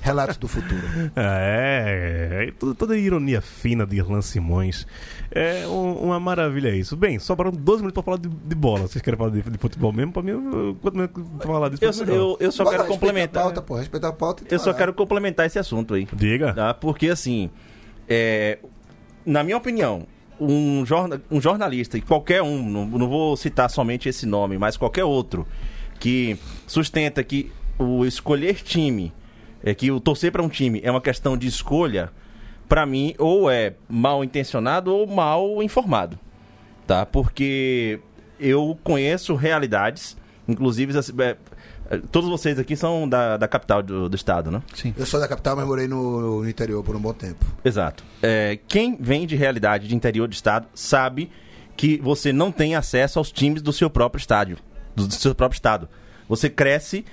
[0.00, 0.80] Relatos do futuro.
[1.16, 4.86] É, é, toda, toda a ironia fina de Irlan Simões.
[5.32, 6.96] É um- uma maravilha isso.
[6.96, 8.82] Bem, sobraram 12 minutos pra falar de, de bola.
[8.86, 10.12] Vocês querem falar de, de futebol mesmo?
[10.12, 11.10] Pra mim, eu- quanto menos
[11.42, 12.16] falar disso, Eu, melhor.
[12.16, 13.42] eu, eu só Bora, quero respeita complementar.
[13.42, 16.06] A pauta, pô, respeita a pauta e Eu só quero complementar esse assunto aí.
[16.12, 16.54] Diga.
[16.54, 16.72] Tá?
[16.72, 17.50] Porque, assim,
[18.08, 18.58] é,
[19.26, 20.06] na minha opinião,
[20.40, 24.76] um, jorna- um jornalista, e qualquer um, não, não vou citar somente esse nome, mas
[24.76, 25.46] qualquer outro,
[25.98, 29.12] que sustenta que o escolher time,
[29.62, 32.10] é que o torcer para um time é uma questão de escolha,
[32.68, 36.18] pra mim, ou é mal intencionado ou mal informado.
[36.86, 37.04] Tá?
[37.04, 38.00] Porque
[38.38, 40.16] eu conheço realidades
[40.48, 41.36] Inclusive, é,
[42.10, 44.62] todos vocês aqui são da, da capital do, do estado, né?
[44.74, 44.94] Sim.
[44.96, 47.44] Eu sou da capital, mas morei no, no interior por um bom tempo.
[47.64, 48.04] Exato.
[48.22, 51.30] É, quem vem de realidade de interior de estado sabe
[51.76, 54.58] que você não tem acesso aos times do seu próprio estádio,
[54.94, 55.88] do, do seu próprio estado.
[56.28, 57.04] Você cresce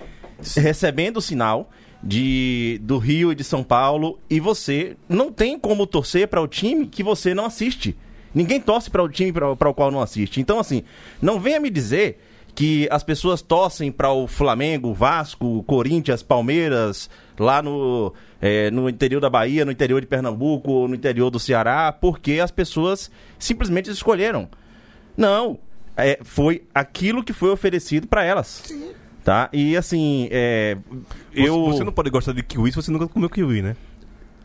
[0.57, 1.69] recebendo o sinal
[2.03, 6.47] de, do Rio e de São Paulo e você não tem como torcer para o
[6.47, 7.95] time que você não assiste.
[8.33, 10.41] Ninguém torce para o time para o qual não assiste.
[10.41, 10.83] Então, assim,
[11.21, 12.19] não venha me dizer
[12.55, 19.19] que as pessoas torcem para o Flamengo, Vasco, Corinthians, Palmeiras, lá no, é, no interior
[19.19, 23.89] da Bahia, no interior de Pernambuco, ou no interior do Ceará, porque as pessoas simplesmente
[23.89, 24.47] escolheram.
[25.17, 25.59] Não,
[25.97, 28.63] é, foi aquilo que foi oferecido para elas.
[29.23, 29.49] Tá?
[29.51, 30.77] E assim, é,
[31.33, 31.65] eu.
[31.65, 33.75] Você não pode gostar de kiwi se você nunca comeu kiwi, né?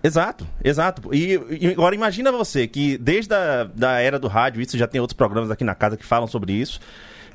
[0.02, 1.14] Exato, exato.
[1.14, 4.98] E, e agora imagina você que desde a da era do rádio, isso já tem
[4.98, 6.80] outros programas aqui na casa que falam sobre isso.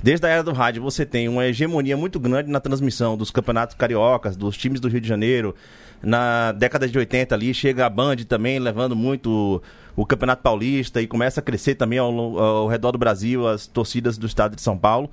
[0.02, 3.76] Desde a era do rádio, você tem uma hegemonia muito grande na transmissão dos campeonatos
[3.76, 5.56] cariocas, dos times do Rio de Janeiro.
[6.02, 9.62] Na década de 80 ali, chega a Band também, levando muito
[9.96, 14.18] o, Campeonato Paulista e começa a crescer também ao, ao redor do Brasil as torcidas
[14.18, 15.10] do estado de São Paulo.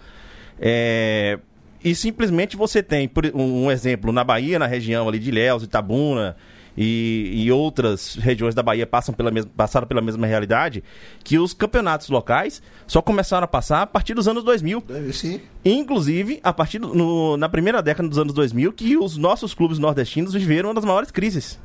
[0.60, 1.38] É,
[1.82, 6.36] e simplesmente você tem, um, exemplo, na Bahia, na região ali de Ilhéus, Itabuna
[6.76, 10.82] e, e outras regiões da Bahia passam pela mes- passaram pela mesma realidade,
[11.22, 14.82] que os campeonatos locais só começaram a passar a partir dos anos 2000.
[15.12, 15.40] Sim.
[15.64, 19.78] Inclusive, a partir do, no- na primeira década dos anos 2000, que os nossos clubes
[19.78, 21.58] nordestinos viveram uma das maiores crises.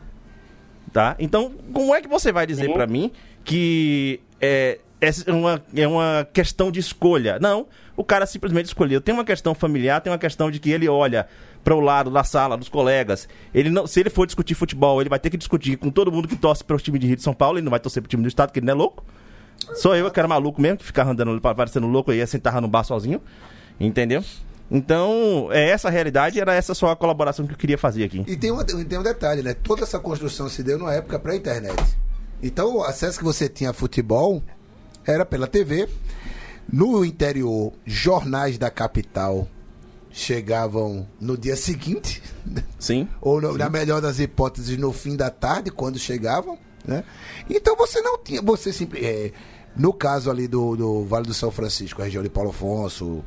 [0.92, 1.16] Tá?
[1.20, 3.12] Então, como é que você vai dizer pra mim
[3.44, 7.38] que é, é, uma, é uma questão de escolha?
[7.40, 9.02] Não, o cara simplesmente escolheu.
[9.02, 11.28] Tem uma questão familiar, tem uma questão de que ele olha
[11.68, 13.28] para o lado da sala dos colegas.
[13.54, 16.26] Ele não, se ele for discutir futebol, ele vai ter que discutir com todo mundo
[16.26, 18.10] que torce para o time de Rio de São Paulo, ele não vai torcer pro
[18.10, 19.04] time do estado, porque ele não é louco.
[19.76, 22.70] Sou eu que era maluco mesmo, que ficava andando, parecendo louco e ia sentar no
[22.70, 23.22] bar sozinho.
[23.78, 24.24] Entendeu?
[24.72, 28.24] Então, é essa a realidade, era essa só a colaboração que eu queria fazer aqui.
[28.26, 29.54] E tem um, tem um detalhe, né?
[29.54, 31.76] Toda essa construção se deu numa época pré-internet.
[32.42, 34.42] Então o acesso que você tinha a futebol
[35.06, 35.90] era pela TV.
[36.72, 39.50] No interior, jornais da capital
[40.18, 42.22] chegavam no dia seguinte,
[42.80, 43.08] Sim.
[43.22, 47.04] ou no- na melhor das hipóteses, no fim da tarde, quando chegavam, né?
[47.50, 49.32] Então você não tinha, você sempre, é,
[49.76, 53.24] no caso ali do, do Vale do São Francisco, a região de Paulo Afonso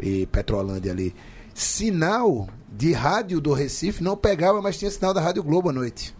[0.00, 1.14] e Petrolândia ali,
[1.54, 6.14] sinal de rádio do Recife não pegava, mas tinha sinal da Rádio Globo à noite.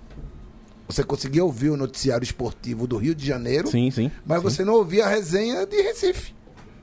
[0.86, 4.12] Você conseguia ouvir o noticiário esportivo do Rio de Janeiro, Sim, sim.
[4.24, 6.32] mas você não ouvia a resenha de Recife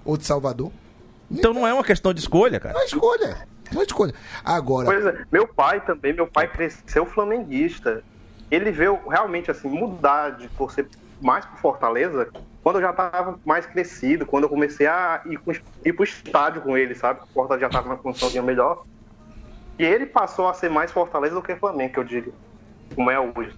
[0.03, 0.69] ou de Salvador.
[1.31, 2.73] Então não é uma questão de escolha, cara.
[2.73, 3.47] Não é escolha.
[3.71, 4.13] Não é escolha.
[4.43, 8.03] Agora, Pois é, meu pai também, meu pai cresceu flamenguista.
[8.49, 10.87] Ele veio realmente assim mudar de torcer
[11.21, 12.27] mais pro Fortaleza
[12.63, 16.61] quando eu já tava mais crescido, quando eu comecei a ir, com, ir pro estádio
[16.61, 17.21] com ele, sabe?
[17.21, 18.83] O Fortaleza já tava numa condiçãozinha melhor.
[19.79, 22.33] E ele passou a ser mais Fortaleza do que Flamengo, que eu digo.
[22.93, 23.57] Como é hoje.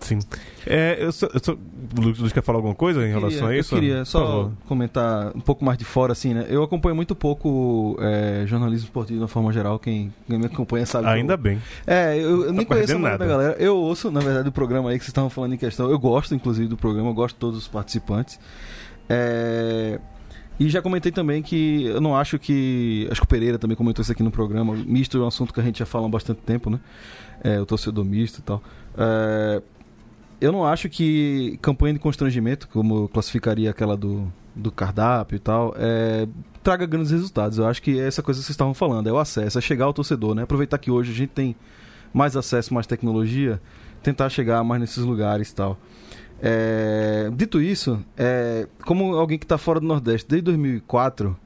[0.00, 0.18] Sim.
[0.66, 1.56] É, eu só, eu só-
[1.96, 3.74] Lucas quer falar alguma coisa em relação a isso?
[3.74, 6.46] Eu queria só comentar um pouco mais de fora, assim, né?
[6.48, 9.78] Eu acompanho muito pouco é, jornalismo esportivo de uma forma geral.
[9.78, 11.08] Quem, quem me acompanha sabe.
[11.08, 11.60] Ainda eu, bem.
[11.86, 13.26] É, eu, eu nem conheço da nada.
[13.26, 13.56] galera.
[13.58, 15.90] Eu ouço, na verdade, o programa aí que vocês estavam falando em questão.
[15.90, 18.38] Eu gosto, inclusive, do programa, eu gosto de todos os participantes.
[19.08, 19.98] É,
[20.60, 23.06] E já comentei também que eu não acho que.
[23.10, 24.74] Acho que o Pereira também comentou isso aqui no programa.
[24.74, 26.80] Misto é um assunto que a gente já fala há bastante tempo, né?
[27.42, 28.62] É, o torcedor misto e tal.
[28.96, 29.62] É,
[30.40, 35.74] eu não acho que campanha de constrangimento, como classificaria aquela do, do cardápio e tal,
[35.76, 36.28] é,
[36.62, 37.58] traga grandes resultados.
[37.58, 39.86] Eu acho que é essa coisa que vocês estavam falando, é o acesso, é chegar
[39.86, 40.42] ao torcedor, né?
[40.42, 41.56] Aproveitar que hoje a gente tem
[42.12, 43.60] mais acesso, mais tecnologia,
[44.02, 45.78] tentar chegar mais nesses lugares e tal.
[46.40, 51.36] É, dito isso, é, como alguém que está fora do Nordeste desde 2004,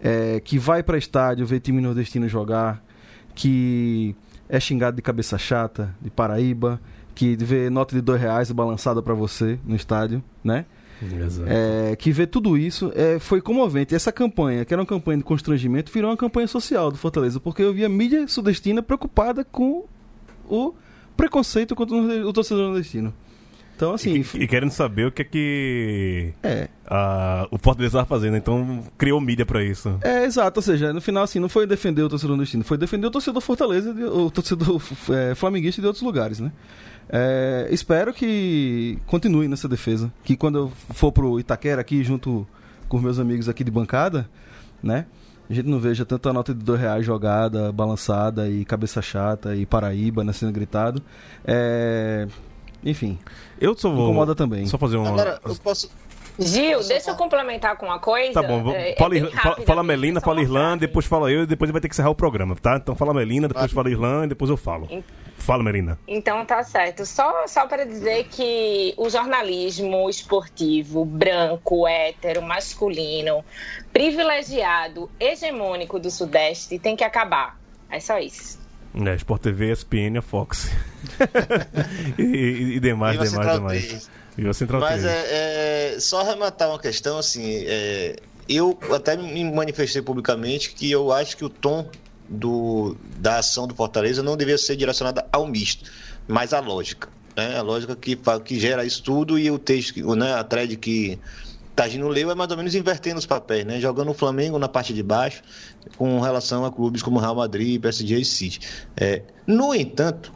[0.00, 2.82] é, que vai para estádio ver time nordestino jogar,
[3.34, 4.16] que
[4.48, 6.80] é xingado de cabeça chata, de Paraíba,
[7.20, 10.64] que vê nota de dois reais balançada para você no estádio, né?
[11.02, 11.48] Exato.
[11.50, 13.94] É, que vê tudo isso é, foi comovente.
[13.94, 17.38] E essa campanha, que era uma campanha de constrangimento, virou uma campanha social do Fortaleza,
[17.38, 19.84] porque eu vi a mídia sudestina preocupada com
[20.48, 20.72] o
[21.14, 23.12] preconceito contra o torcedor nordestino.
[23.76, 24.22] Então, assim.
[24.34, 26.68] E, e querendo saber o que é que É.
[26.86, 29.98] a- o Fortaleza estava fazendo, então criou mídia pra isso.
[30.02, 33.06] É, exato, ou seja, no final, assim, não foi defender o torcedor nordestino, foi defender
[33.06, 36.52] o torcedor Fortaleza, o torcedor é, flamenguista de outros lugares, né?
[37.08, 42.46] É, espero que continue nessa defesa, que quando eu for pro Itaquera aqui, junto
[42.88, 44.28] com meus amigos aqui de bancada,
[44.82, 45.06] né?
[45.48, 49.66] A gente não veja tanta nota de dois reais jogada, balançada e cabeça chata e
[49.66, 51.02] Paraíba né, sendo gritado.
[51.44, 52.28] É,
[52.84, 53.18] enfim.
[53.60, 54.04] Eu só vou.
[54.04, 54.64] Incomoda também.
[54.66, 55.06] Só fazer um.
[55.06, 55.90] Agora, eu posso.
[56.38, 58.32] Gil, deixa eu complementar com uma coisa.
[58.32, 61.46] Tá bom, É, é fala, Irla- fala, fala Melina, fala Irlanda, depois fala eu e
[61.46, 62.76] depois vai ter que encerrar o programa, tá?
[62.76, 64.88] Então fala Melina, depois fala Irlanda e depois eu falo.
[65.38, 65.98] Fala, Melina.
[66.06, 67.06] Então tá certo.
[67.06, 73.42] Só, só para dizer que o jornalismo esportivo branco, hétero, masculino,
[73.92, 77.58] privilegiado, hegemônico do Sudeste tem que acabar.
[77.90, 78.58] É só isso.
[78.94, 80.68] É, Sport TV, ESPN, a Fox.
[82.18, 83.86] e, e- e demais, Viva demais, demais.
[83.86, 84.10] 3.
[84.36, 85.06] Viva Central Mas 3.
[85.06, 88.16] é, é, só arrematar uma questão, assim, é,
[88.48, 91.88] eu até me manifestei publicamente que eu acho que o tom
[92.28, 95.90] do, da ação do Fortaleza não devia ser direcionada ao misto,
[96.26, 97.08] mas à lógica.
[97.36, 97.56] Né?
[97.58, 101.18] A lógica que, que gera isso tudo e o texto, né, a thread que
[101.80, 103.80] Tagino leu é mais ou menos invertendo os papéis, né?
[103.80, 105.42] jogando o Flamengo na parte de baixo
[105.96, 108.60] com relação a clubes como Real Madrid, PSG e City.
[108.94, 110.30] É, no entanto,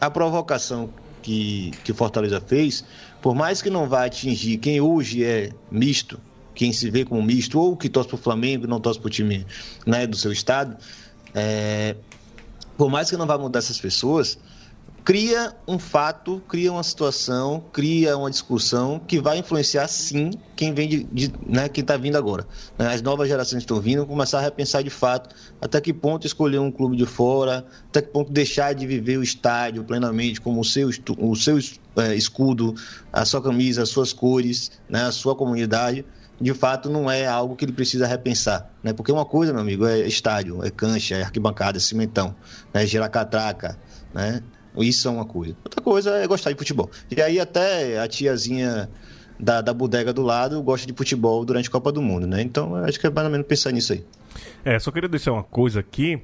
[0.00, 0.88] a provocação
[1.20, 2.84] que, que Fortaleza fez,
[3.20, 6.20] por mais que não vá atingir quem hoje é misto,
[6.54, 9.08] quem se vê como misto, ou que torce para o Flamengo e não torce para
[9.08, 9.44] o time
[9.84, 10.76] né, do seu estado,
[11.34, 11.96] é,
[12.78, 14.38] por mais que não vá mudar essas pessoas,
[15.04, 20.88] cria um fato, cria uma situação, cria uma discussão que vai influenciar sim quem vem
[20.88, 22.46] de, de- né, quem está vindo agora.
[22.78, 26.26] Né, As novas gerações que estão vindo começar a repensar de fato até que ponto
[26.26, 30.60] escolher um clube de fora, até que ponto deixar de viver o estádio plenamente como
[30.60, 30.88] o seu,
[31.18, 31.58] o seu
[31.98, 32.74] eh, escudo,
[33.12, 36.06] a sua camisa, as suas cores, né, a sua comunidade.
[36.40, 38.92] De fato, não é algo que ele precisa repensar, né?
[38.92, 42.36] Porque uma coisa, meu amigo, é estádio, é cancha, é arquibancada, é cimentão,
[42.74, 42.84] né?
[42.84, 43.80] Gerar catraca,
[44.12, 44.42] né?
[44.78, 45.56] Isso é uma coisa.
[45.64, 46.90] Outra coisa é gostar de futebol.
[47.10, 48.88] E aí até a tiazinha
[49.38, 52.42] da, da bodega do lado gosta de futebol durante a Copa do Mundo, né?
[52.42, 54.04] Então acho que é mais ou menos pensar nisso aí.
[54.64, 56.20] É, só queria deixar uma coisa aqui.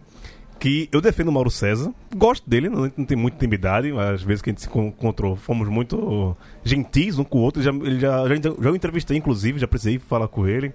[0.59, 4.43] Que eu defendo o Mauro César, gosto dele, não, não tem muita intimidade, às vezes
[4.43, 7.99] que a gente se con- encontrou, fomos muito gentis um com o outro, já, ele
[7.99, 10.75] já, já, já o entrevistei, inclusive, já precisei falar com ele,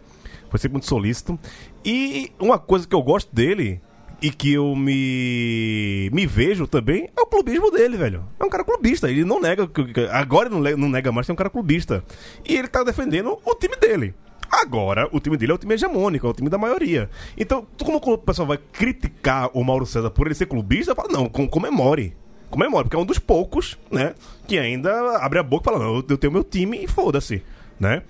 [0.49, 1.37] foi sempre muito solícito.
[1.85, 3.79] E uma coisa que eu gosto dele,
[4.21, 8.23] e que eu me, me vejo também, é o clubismo dele, velho.
[8.39, 9.69] É um cara clubista, ele não nega,
[10.11, 12.03] agora ele não, não nega mais, é um cara clubista.
[12.47, 14.13] E ele tá defendendo o time dele.
[14.51, 17.09] Agora, o time dele é o time hegemônico, é o time da maioria.
[17.37, 21.27] Então, como o pessoal vai criticar o Mauro César por ele ser clubista, fala, não,
[21.27, 22.15] com- comemore.
[22.49, 24.13] Comemore, porque é um dos poucos, né,
[24.47, 27.43] que ainda abre a boca e fala, não, eu tenho meu time e foda-se,
[27.79, 28.03] né?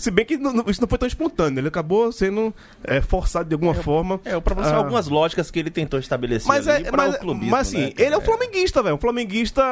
[0.00, 3.54] Se bem que não- isso não foi tão espontâneo, ele acabou sendo é, forçado de
[3.54, 4.20] alguma forma.
[4.24, 7.14] É, o problema são a- algumas lógicas que ele tentou estabelecer mas ali é, mas,
[7.14, 8.94] o clubismo, mas assim, né, ele é um flamenguista, velho.
[8.94, 9.62] Um flamenguista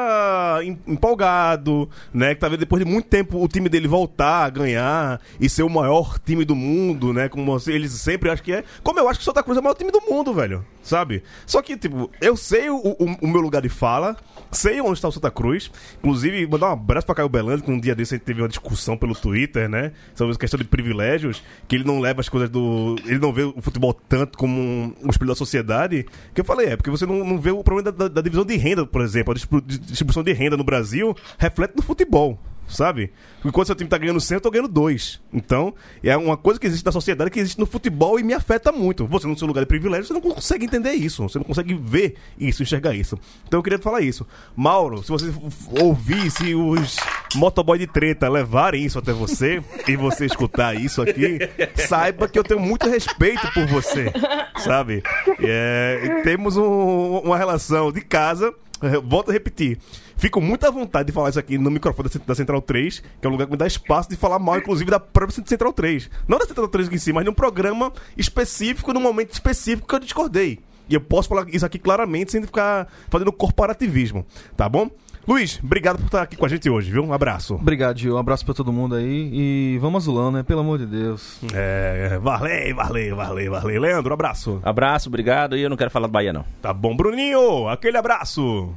[0.63, 2.35] em- empolgado, né?
[2.35, 5.63] Que tá vendo depois de muito tempo o time dele voltar a ganhar e ser
[5.63, 7.29] o maior time do mundo, né?
[7.29, 8.65] Como eles sempre acham que é.
[8.83, 10.65] Como eu acho que o Santa Cruz é o maior time do mundo, velho.
[10.89, 11.23] Sabe?
[11.45, 14.17] Só que, tipo, eu sei o, o- o meu lugar de fala,
[14.51, 15.71] sei onde está o Santa Cruz.
[15.99, 18.49] Inclusive, mandar um abraço pra Caio Belando, que um dia desse a gente teve uma
[18.49, 19.93] discussão pelo Twitter, né?
[20.15, 22.97] Sobre essa questão de privilégios, que ele não leva as coisas do.
[23.05, 26.07] Ele não vê o futebol tanto como um, um espelho da sociedade.
[26.33, 28.57] Que eu falei, é, porque você não, não vê o problema da, da divisão de
[28.57, 29.33] renda, por exemplo.
[29.33, 32.39] A distribu- di- distribuição de renda no Brasil reflete no futebol.
[32.69, 33.11] Sabe?
[33.45, 35.21] Enquanto seu time tá ganhando 100, eu tô ganhando 2.
[35.33, 38.71] Então, é uma coisa que existe na sociedade que existe no futebol e me afeta
[38.71, 39.07] muito.
[39.07, 41.23] Você, no seu lugar de privilégio, você não consegue entender isso.
[41.23, 43.19] Você não consegue ver isso, enxergar isso.
[43.47, 44.27] Então, eu queria falar isso.
[44.55, 45.33] Mauro, se você
[45.81, 46.97] ouvir, se os
[47.35, 51.39] motoboy de treta levarem isso até você e você escutar isso aqui,
[51.87, 54.13] saiba que eu tenho muito respeito por você.
[54.59, 55.03] Sabe?
[55.41, 58.53] É, temos um- uma relação de casa.
[58.83, 59.79] eh, Volto a repetir.
[60.19, 62.99] Fico muito à vontade de falar isso aqui no microfone da Cent- da Central 3,
[63.01, 65.73] que é um lugar que me dá espaço de falar mal, inclusive, da própria Central
[65.73, 66.11] 3.
[66.27, 69.87] Não da Central 3 aqui em si, mas de um programa específico, num momento específico
[69.89, 70.59] que eu discordei.
[70.89, 74.91] E eu posso falar isso aqui claramente sem ficar fazendo corporativismo, tá bom?
[75.27, 77.05] Luiz, obrigado por estar aqui com a gente hoje, viu?
[77.05, 77.55] Um abraço.
[77.57, 78.15] Obrigado, Gil.
[78.15, 79.31] Um abraço pra todo mundo aí.
[79.31, 80.43] E vamos azulão, né?
[80.43, 81.39] Pelo amor de Deus.
[81.55, 83.81] É, valeu, valeu, valeu, valeu.
[83.83, 84.59] Leandro, um abraço.
[84.65, 85.55] Abraço, obrigado.
[85.55, 86.47] E eu não quero falar do Bahia, não.
[86.63, 88.73] Tá bom, Bruninho, aquele abraço.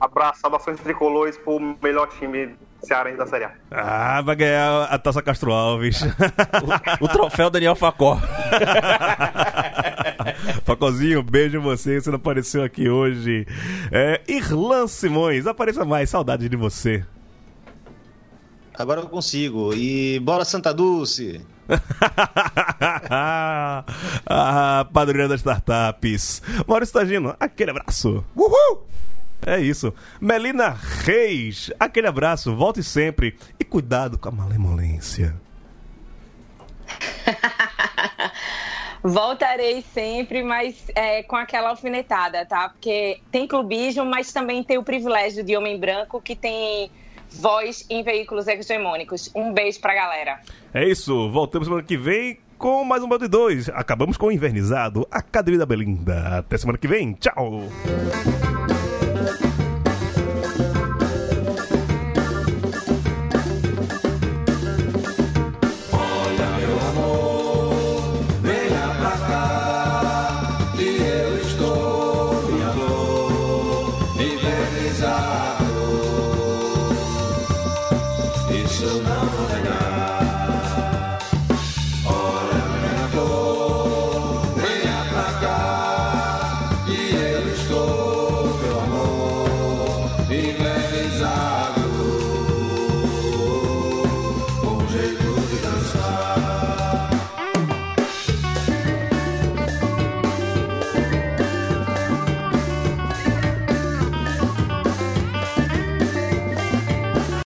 [0.00, 3.52] Abraço, saudações tricolores pro melhor time cearense da Série A.
[3.70, 6.00] Ah, vai ganhar a Taça Castro Alves.
[7.00, 8.18] O troféu Daniel Facó.
[10.64, 13.46] Facozinho, beijo em você, você não apareceu aqui hoje.
[13.90, 17.04] É, Irlan Simões, apareça mais, saudade de você.
[18.78, 19.74] Agora eu consigo.
[19.74, 21.44] E bora Santa Dulce!
[23.10, 23.84] ah,
[24.92, 26.40] padrinha das startups.
[26.66, 28.24] Maurício Tagino, aquele abraço.
[28.36, 28.86] Uhul!
[29.46, 29.92] É isso.
[30.20, 33.36] Melina Reis, aquele abraço, volte sempre.
[33.58, 35.34] E cuidado com a malemolência.
[39.02, 42.68] Voltarei sempre, mas é, com aquela alfinetada, tá?
[42.68, 46.90] Porque tem clubismo, mas também tem o privilégio de homem branco que tem
[47.30, 49.30] voz em veículos hegemônicos.
[49.34, 50.40] Um beijo pra galera.
[50.74, 53.70] É isso, voltamos semana que vem com mais um Bando 2.
[53.70, 56.38] Acabamos com o Invernizado, Academia da Belinda.
[56.38, 57.62] Até semana que vem, tchau!